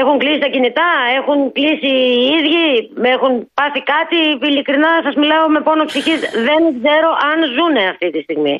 έχουν 0.00 0.16
κλείσει 0.22 0.40
τα 0.44 0.50
κινητά, 0.54 0.88
έχουν 1.18 1.38
κλείσει 1.56 1.90
οι 2.20 2.22
ίδιοι, 2.38 2.66
έχουν 3.14 3.32
πάθει 3.58 3.80
κάτι. 3.94 4.18
Ειλικρινά 4.48 4.90
σας 5.06 5.14
μιλάω 5.22 5.46
με 5.54 5.60
πόνο 5.66 5.84
ψυχής. 5.90 6.20
Δεν 6.48 6.60
ξέρω 6.78 7.10
αν 7.30 7.38
ζουνε 7.56 7.84
αυτή 7.92 8.06
τη 8.14 8.20
στιγμή. 8.26 8.56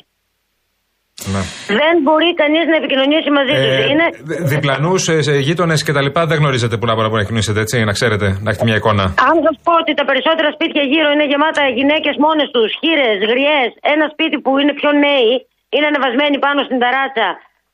Ναι. 1.33 1.41
Δεν 1.81 1.93
μπορεί 2.05 2.29
κανείς 2.41 2.65
να 2.71 2.75
επικοινωνήσει 2.81 3.29
μαζί 3.37 3.53
τους. 3.61 3.75
Είναι... 3.91 4.05
Διπλανούς, 4.53 5.01
γείτονες 5.47 5.79
κτλ. 5.87 6.07
Δεν 6.31 6.37
γνωρίζετε 6.41 6.75
που 6.77 6.85
να 6.89 6.93
μπορείτε 6.95 7.17
να 7.21 7.27
κοινωνήσετε, 7.29 7.59
έτσι, 7.65 7.75
να 7.89 7.93
ξέρετε, 7.99 8.27
να 8.43 8.47
έχετε 8.51 8.65
μια 8.69 8.77
εικόνα. 8.81 9.05
Αν 9.29 9.35
σας 9.45 9.55
πω 9.65 9.73
ότι 9.81 9.91
τα 9.99 10.05
περισσότερα 10.09 10.49
σπίτια 10.55 10.83
γύρω 10.91 11.09
είναι 11.15 11.25
γεμάτα 11.31 11.63
γυναίκες 11.79 12.15
μόνες 12.25 12.47
τους, 12.55 12.69
χείρες, 12.79 13.17
γριές. 13.31 13.69
Ένα 13.93 14.05
σπίτι 14.13 14.35
που 14.43 14.51
είναι 14.61 14.73
πιο 14.79 14.91
νέοι 15.05 15.31
είναι 15.75 15.87
ανεβασμένοι 15.91 16.37
πάνω 16.45 16.59
στην 16.67 16.77
ταράτσα 16.83 17.29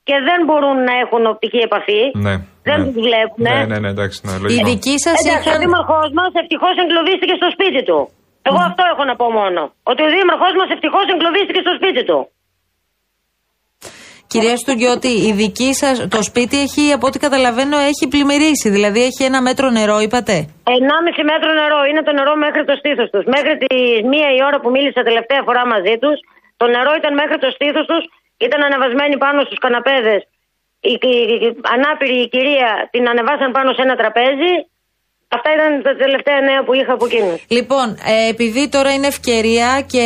και 0.07 0.15
δεν 0.29 0.39
μπορούν 0.45 0.77
να 0.89 0.93
έχουν 1.03 1.21
οπτική 1.33 1.59
επαφή. 1.67 2.01
Ναι. 2.25 2.35
Δεν 2.69 2.77
ναι. 2.79 2.85
τους 2.85 2.95
βλέπουν. 3.07 3.41
Ναι, 3.47 3.57
ναι, 3.71 3.77
ναι, 3.83 3.89
εντάξει, 3.95 4.17
ναι, 4.27 4.33
Οι 4.37 4.41
λογικό. 4.45 4.67
δικοί 4.69 4.95
σας 5.05 5.17
Εντάξει, 5.19 5.47
ο 5.49 5.51
είχαν. 5.51 5.61
δήμαρχός 5.63 6.09
μας 6.19 6.31
ευτυχώς 6.41 6.75
εγκλωβίστηκε 6.83 7.33
στο 7.41 7.47
σπίτι 7.55 7.81
του. 7.89 7.99
Εγώ 8.49 8.59
αυτό 8.69 8.83
έχω 8.91 9.03
να 9.09 9.15
πω 9.19 9.27
μόνο. 9.41 9.61
Ότι 9.91 10.01
ο 10.07 10.09
δήμαρχός 10.15 10.53
μας 10.59 10.69
ευτυχώς 10.75 11.05
εγκλωβίστηκε 11.13 11.61
στο 11.65 11.73
σπίτι 11.79 12.01
του. 12.09 12.19
Κυρία 14.35 14.57
Στουγιώτη, 14.63 15.13
η 15.29 15.31
δική 15.41 15.71
σας, 15.81 15.95
το 16.15 16.21
σπίτι 16.29 16.57
έχει, 16.65 16.83
από 16.97 17.05
ό,τι 17.09 17.17
καταλαβαίνω, 17.25 17.77
έχει 17.91 18.05
πλημμυρίσει. 18.13 18.67
Δηλαδή 18.75 18.99
έχει 19.09 19.23
ένα 19.29 19.39
μέτρο 19.47 19.67
νερό, 19.77 19.97
είπατε; 20.05 20.35
1,5 20.63 21.21
μέτρο 21.31 21.49
νερό 21.61 21.79
είναι 21.89 22.03
το 22.07 22.11
νερό 22.19 22.33
μέχρι 22.45 22.63
το 22.69 22.73
στήθος 22.81 23.07
τους. 23.13 23.23
Μέχρι 23.35 23.53
τη 23.63 23.69
μία 24.11 24.29
η 24.37 24.39
ώρα 24.49 24.57
που 24.61 24.69
μίλησα 24.75 25.01
τελευταία 25.09 25.41
φορά 25.47 25.63
μαζί 25.73 25.95
τους, 26.03 26.17
το 26.61 26.65
νερό 26.75 26.91
ήταν 26.99 27.11
μέχρι 27.21 27.37
το 27.43 27.49
στήθος 27.55 27.85
τους, 27.91 28.03
ήταν 28.47 28.59
ανεβασμένοι 28.67 29.15
πάνω 29.25 29.39
στους 29.47 29.59
καναπέδες 29.65 30.21
η, 30.91 30.93
η- 31.11 31.37
η 31.45 31.47
ανάπηρη 31.75 32.15
η 32.25 32.27
κυρία 32.33 32.69
την 32.93 33.03
ανεβάσαν 33.13 33.49
πάνω 33.57 33.69
σε 33.77 33.81
ένα 33.85 33.95
τραπέζι. 34.01 34.53
Αυτά 35.27 35.49
ήταν 35.57 35.71
τα 35.87 35.93
τελευταία 36.03 36.39
νέα 36.49 36.61
που 36.65 36.73
είχα 36.79 36.91
από 36.97 37.05
εκείνους. 37.09 37.39
Λοιπόν, 37.57 37.87
ε, 38.13 38.29
επειδή 38.33 38.63
τώρα 38.75 38.91
είναι 38.93 39.07
ευκαιρία 39.15 39.69
και 39.93 40.03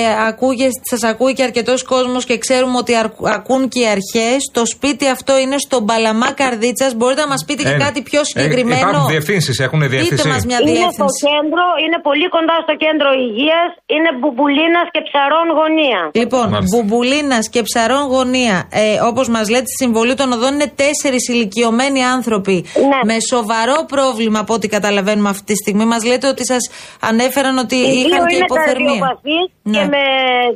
σας 0.92 1.04
ακούει 1.12 1.34
και 1.34 1.44
αρκετός 1.50 1.84
κόσμος 1.84 2.26
και 2.26 2.38
ξέρουμε 2.38 2.78
ότι 2.84 2.94
αρ- 2.96 3.20
ακούν 3.38 3.62
και 3.74 3.80
οι 3.84 3.88
αρχές, 3.98 4.40
το 4.58 4.64
σπίτι 4.66 5.06
αυτό 5.16 5.34
είναι 5.44 5.58
στο 5.66 5.78
Μπαλαμά 5.86 6.30
Καρδίτσας. 6.32 6.92
Μπορείτε 6.96 7.22
να 7.22 7.28
μας 7.28 7.42
πείτε 7.48 7.64
και 7.64 7.76
Ε, 7.80 7.84
κάτι 7.86 8.02
πιο 8.02 8.20
ε, 8.20 8.24
συγκεκριμένο; 8.24 8.80
υπάρχουν 8.90 9.08
διευθύνσεις, 9.16 9.60
έχουν 9.60 9.80
Πείτε 9.80 9.92
διευθυνσή. 9.96 10.28
μας 10.28 10.46
μια 10.50 10.58
Είναι 10.62 10.70
στο 10.70 10.80
διεύθυνση. 10.80 11.22
κέντρο, 11.32 11.66
είναι 11.84 11.98
πολύ 12.08 12.28
κοντά 12.36 12.56
στο 12.66 12.74
κέντρο 12.84 13.10
υγείας. 13.26 13.70
Είναι 13.96 14.10
μπουμπουλίνας 14.20 14.88
και 14.94 15.02
ψαρών 15.08 15.48
γωνία. 15.60 16.00
Λοιπόν, 16.22 16.46
Μάλιστα. 16.50 16.70
μπουμπουλίνας 16.78 17.46
και 17.54 17.62
ψαρών 17.68 18.04
γωνία. 18.16 18.58
Ε, 18.72 18.84
Όπως 19.12 19.28
μας 19.36 19.46
λέτε, 19.54 19.68
στη 19.74 19.78
συμβολή 19.84 20.14
των 20.22 20.28
οδών 20.36 20.54
είναι 20.58 20.72
τέσσερις 20.84 21.24
ηλικιωμένοι 21.34 22.02
άνθρωποι 22.18 22.58
Ναι. 22.92 23.00
με 23.10 23.16
σοβαρό 23.32 23.78
πρόβλημα 23.94 24.40
από 24.40 24.54
ό,τι 24.54 24.68
καταλαβαίνουμε 25.10 25.30
αυτή 25.36 25.46
τη 25.52 25.56
στιγμή. 25.64 25.86
Μας 25.94 26.02
λέτε 26.10 26.28
ότι 26.34 26.44
σας 26.54 26.64
ανέφεραν 27.10 27.56
ότι 27.66 27.76
Οι 27.76 27.90
δύο 27.92 28.08
είχαν 28.08 28.22
και 28.30 28.36
είναι 28.36 28.48
υποθερμία. 28.50 29.00
καρδιοπαθείς 29.00 29.46
Ναι. 29.72 29.74
και 29.76 29.84
με 29.94 30.04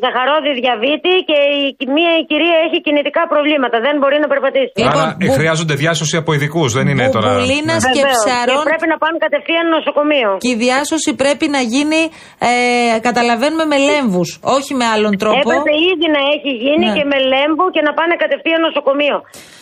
ζαχαρόδι 0.03 0.51
διαβήτη 0.61 1.13
και 1.29 1.37
η 1.83 1.87
μία 1.97 2.11
η 2.21 2.23
κυρία 2.31 2.55
έχει 2.65 2.77
κινητικά 2.87 3.21
προβλήματα. 3.33 3.75
Δεν 3.87 3.95
μπορεί 4.01 4.17
να 4.25 4.29
περπατήσει. 4.33 4.71
Λοιπόν, 4.85 5.05
Άρα 5.05 5.17
ε, 5.21 5.25
μπου- 5.25 5.35
χρειάζονται 5.37 5.75
διάσωση 5.83 6.15
από 6.21 6.29
ειδικούς, 6.35 6.69
δεν 6.77 6.85
είναι 6.91 7.05
τώρα. 7.15 7.29
Μπουμπουλίνας 7.31 7.81
Ναι. 7.83 7.91
και 7.95 8.03
Βεβαίως. 8.05 8.23
ψαρών. 8.25 8.61
Και 8.63 8.69
πρέπει 8.71 8.87
να 8.93 8.97
πάνε 9.03 9.17
κατευθείαν 9.25 9.65
νοσοκομείο. 9.77 10.29
Και 10.43 10.51
η 10.55 10.57
διάσωση 10.65 11.09
πρέπει 11.23 11.45
να 11.55 11.61
γίνει, 11.73 12.01
ε, 12.49 12.51
καταλαβαίνουμε, 13.07 13.65
με 13.71 13.77
λέμβους, 13.89 14.29
όχι 14.57 14.71
με 14.79 14.85
άλλον 14.93 15.13
τρόπο. 15.23 15.49
Έπρεπε 15.51 15.73
ήδη 15.91 16.07
να 16.17 16.21
έχει 16.35 16.51
γίνει 16.65 16.85
Ναι. 16.89 16.95
και 16.97 17.03
με 17.11 17.17
λέμβο 17.33 17.65
και 17.75 17.81
να 17.87 17.91
πάνε 17.99 18.13
κατευθείαν 18.23 18.59
νοσοκομείο. 18.67 19.17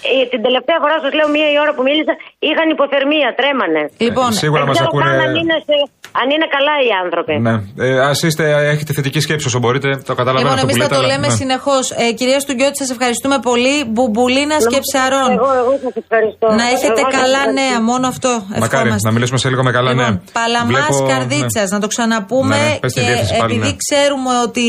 Ε, 0.09 0.13
την 0.31 0.39
τελευταία 0.47 0.77
φορά, 0.83 0.95
σας 1.03 1.11
λέω, 1.17 1.27
μία 1.35 1.47
η 1.55 1.57
ώρα 1.63 1.71
που 1.75 1.83
μίλησα, 1.87 2.13
είχαν 2.49 2.67
υποθερμία, 2.75 3.27
τρέμανε. 3.39 3.81
Λοιπόν, 4.05 4.29
Ε, 4.35 4.39
σίγουρα 4.43 4.63
Δεν 4.63 4.69
μας 4.71 4.80
ξέρω 4.81 4.91
ακούνε- 4.91 5.19
καν 5.21 5.27
αν 5.27 5.33
είναι, 5.41 5.55
σε- 5.67 5.87
αν 6.21 6.27
είναι 6.33 6.47
καλά 6.55 6.73
οι 6.85 6.89
άνθρωποι. 7.03 7.33
Ναι. 7.47 7.53
Ε, 7.87 7.89
Α 8.09 8.11
είστε, 8.27 8.43
έχετε 8.73 8.91
θετική 8.97 9.19
σκέψη 9.25 9.45
όσο 9.51 9.59
μπορείτε. 9.63 9.89
Το 10.09 10.13
καταλαβαίνω 10.19 10.39
Λοιπόν, 10.39 10.53
αυτό 10.53 10.65
εμείς 10.67 10.75
που 10.77 10.81
θα 10.81 10.87
λέτε. 10.87 10.95
το 10.95 11.01
αλλά- 11.01 11.11
λέμε 11.13 11.27
ναι. 11.27 11.39
συνεχώς. 11.41 11.83
Ε, 12.03 12.05
κυρία 12.19 12.39
Στουγκιώτη, 12.45 12.77
σας 12.83 12.89
ευχαριστούμε 12.95 13.37
πολύ. 13.49 13.75
Μπουμπουλίνα 13.93 14.55
και 14.71 14.79
ψαρών. 14.87 15.29
Εγώ, 15.37 15.49
εγώ 15.61 15.73
σας 15.83 15.95
ευχαριστώ. 16.03 16.45
Να 16.59 16.65
έχετε 16.75 16.99
Εγώ 17.01 17.09
σας 17.11 17.19
καλά 17.21 17.41
ευχαριστώ. 17.47 17.61
νέα, 17.61 17.77
μόνο 17.91 18.05
αυτό. 18.13 18.31
Μακάρι 18.63 18.75
ευχόμαστε. 18.75 19.07
να 19.07 19.11
μιλήσουμε 19.15 19.39
σε 19.43 19.47
λίγο 19.51 19.63
με 19.67 19.71
καλά 19.77 19.89
Λοιπόν, 19.93 20.05
νέα. 20.11 20.21
Παλαμάς 20.39 20.67
Βλέπω- 20.71 21.07
Καρδίτσας, 21.13 21.67
ναι. 21.69 21.75
να 21.75 21.79
το 21.83 21.87
ξαναπούμε. 21.93 22.55
Ναι, 22.63 22.77
πες 22.83 22.91
τη 22.93 22.99
και 22.99 23.05
διεύθυνση 23.07 23.35
πάλι, 23.41 23.53
επειδή 23.55 23.71
ναι. 23.73 23.79
ξέρουμε 23.85 24.31
ότι 24.47 24.67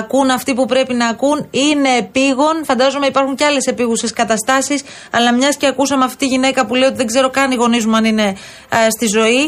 ακούν 0.00 0.28
αυτοί 0.38 0.50
που 0.58 0.64
πρέπει 0.72 0.94
να 1.02 1.06
ακούν, 1.14 1.38
είναι 1.66 1.90
επίγον. 2.02 2.54
Φαντάζομαι 2.70 3.06
υπάρχουν 3.12 3.34
και 3.38 3.44
άλλες 3.50 3.64
επίγουσες 3.72 4.12
καταστάσεις. 4.20 4.80
Αλλά 5.16 5.28
μιας 5.38 5.54
και 5.60 5.66
ακούσαμε 5.72 6.04
αυτή 6.04 6.16
τη 6.22 6.26
γυναίκα 6.34 6.60
που 6.66 6.74
λέει 6.78 6.88
ότι 6.92 6.96
δεν 7.02 7.06
ξέρω 7.12 7.28
καν 7.30 7.48
οι 7.50 7.54
γονείς 7.62 7.84
μου 7.86 7.96
αν 7.96 8.04
είναι 8.04 8.26
ε, 8.68 8.90
στη 8.96 9.06
ζωή. 9.18 9.41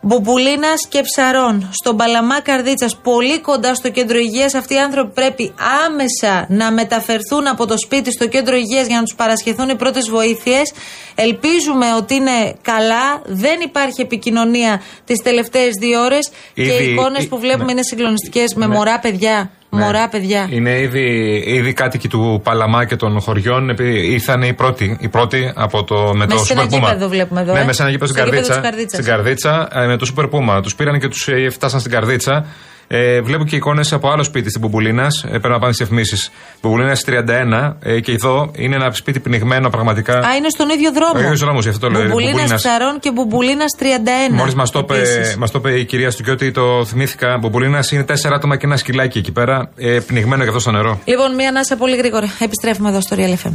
Μπομπουλίνα 0.00 0.68
και 0.88 1.00
ψαρών, 1.02 1.70
στον 1.82 1.96
Παλαμά 1.96 2.40
Καρδίτσας, 2.40 2.96
πολύ 2.96 3.40
κοντά 3.40 3.74
στο 3.74 3.90
κέντρο 3.90 4.18
υγείας. 4.18 4.54
Αυτοί 4.54 4.74
οι 4.74 4.78
άνθρωποι 4.78 5.12
πρέπει 5.12 5.54
άμεσα 5.86 6.46
να 6.48 6.72
μεταφερθούν 6.72 7.46
από 7.46 7.66
το 7.66 7.78
σπίτι 7.78 8.12
στο 8.12 8.26
κέντρο 8.28 8.56
υγείας 8.56 8.86
για 8.86 8.96
να 8.96 9.02
τους 9.02 9.14
παρασχεθούν 9.14 9.68
οι 9.68 9.76
πρώτες 9.76 10.08
βοήθειες. 10.10 10.72
Ελπίζουμε 11.14 11.94
ότι 11.94 12.14
είναι 12.14 12.54
καλά. 12.62 13.22
Δεν 13.26 13.60
υπάρχει 13.60 14.00
επικοινωνία 14.00 14.82
τις 15.04 15.22
τελευταίες 15.22 15.70
δύο 15.80 16.02
ώρες. 16.04 16.30
Και 16.54 16.62
Ήδη- 16.62 16.80
οι 16.80 16.92
εικόνες 16.92 17.24
ή- 17.24 17.28
που 17.28 17.38
βλέπουμε 17.38 17.64
ναι. 17.64 17.72
είναι 17.72 17.82
συγκλονιστικές 17.82 18.54
με 18.54 18.66
Ναι. 18.66 18.74
μωρά 18.74 18.98
παιδιά. 18.98 19.50
Ναι. 19.70 19.84
Μωρά 19.84 20.08
παιδιά. 20.08 20.48
Είναι 20.50 20.80
ήδη, 20.80 21.02
ήδη 21.46 21.72
κάτοικοι 21.72 22.08
του 22.08 22.40
Παλαμά 22.44 22.84
και 22.84 22.96
των 22.96 23.20
χωριών. 23.20 23.70
επειδή 23.70 24.12
Ήρθαν 24.12 24.42
οι 24.42 24.52
πρώτοι, 24.54 24.96
οι 25.00 25.08
πρώτοι 25.08 25.52
από 25.54 25.84
το, 25.84 25.94
με 26.14 26.24
Μέσα 26.26 26.38
το 26.38 26.44
σε 26.44 26.52
ένα 26.52 26.62
Super 26.62 26.66
Puma. 26.66 26.70
γήπεδο 26.70 27.08
βλέπουμε 27.08 27.40
εδώ, 27.40 27.52
Ναι, 27.52 27.58
ε. 27.60 27.62
μέσα 27.64 27.74
σε 27.74 27.82
ένα 27.82 27.90
γήπεδο 27.90 28.12
στην 28.12 28.24
Στο 28.24 28.34
γήπεδο 28.34 28.48
Καρδίτσα. 28.48 28.60
της 28.60 28.70
Καρδίτσας. 28.70 29.00
Στην 29.00 29.12
Καρδίτσα 29.14 29.68
ε, 29.82 29.86
με 29.86 29.96
το 29.96 30.12
Super 30.16 30.24
Puma. 30.30 30.62
Τους 30.62 30.74
πήραν 30.74 31.00
και 31.00 31.08
τους 31.08 31.28
φτάσαν 31.50 31.80
στην 31.80 31.92
Καρδίτσα. 31.92 32.46
Ε, 32.90 33.20
βλέπω 33.20 33.44
και 33.44 33.56
εικόνες 33.56 33.92
από 33.92 34.10
άλλο 34.10 34.22
σπίτι 34.22 34.48
στην 34.48 34.60
Μπουμπουλίνα. 34.60 35.06
Ε, 35.24 35.28
πρέπει 35.28 35.48
να 35.48 35.58
πάνε 35.58 35.72
στις 35.72 35.86
εφημίσει. 35.86 36.30
Μπουμπουλίνα 36.62 36.96
31. 37.06 37.76
Ε, 37.82 38.00
και 38.00 38.12
εδώ 38.12 38.50
είναι 38.54 38.74
ένα 38.74 38.92
σπίτι 38.92 39.20
πνιγμένο 39.20 39.70
πραγματικά. 39.70 40.18
Α, 40.18 40.36
είναι 40.36 40.48
στον 40.48 40.68
ίδιο 40.68 40.92
δρόμο. 40.92 41.12
Ο 41.16 41.20
ίδιος 41.20 41.40
δρόμος, 41.40 41.62
γι' 41.64 41.70
αυτό 41.70 41.86
το 41.86 41.92
λέω, 41.92 42.02
Μπουμπουλίνα 42.02 42.30
Μπουμπουλίνας. 42.30 42.62
ψαρών 42.62 42.98
και 43.00 43.10
Μπουμπουλίνα 43.12 43.64
31. 43.78 44.34
Μόλις 44.34 44.54
μας 44.54 44.70
το, 44.70 44.78
είπε- 44.78 44.94
Επίσης. 44.94 45.36
μας 45.36 45.50
το 45.50 45.58
είπε 45.58 45.78
η 45.78 45.84
κυρία 45.84 46.10
Στουκιώτη, 46.10 46.50
το 46.50 46.84
θυμήθηκα. 46.84 47.38
Μπομπουλίνα 47.38 47.84
είναι 47.90 48.04
τέσσερα 48.04 48.34
άτομα 48.34 48.56
και 48.56 48.66
ένα 48.66 48.76
σκυλάκι 48.76 49.18
εκεί 49.18 49.32
πέρα. 49.32 49.70
Ε, 49.76 49.98
πνιγμένο 50.06 50.42
και 50.42 50.48
αυτό 50.48 50.60
στο 50.60 50.70
νερό. 50.70 51.00
Λοιπόν, 51.04 51.34
μία 51.34 51.48
ανάσα 51.48 51.76
πολύ 51.76 51.96
γρήγορα. 51.96 52.26
Επιστρέφουμε 52.38 52.88
εδώ 52.88 53.00
στο 53.00 53.16
Real 53.18 53.46
FM. 53.46 53.52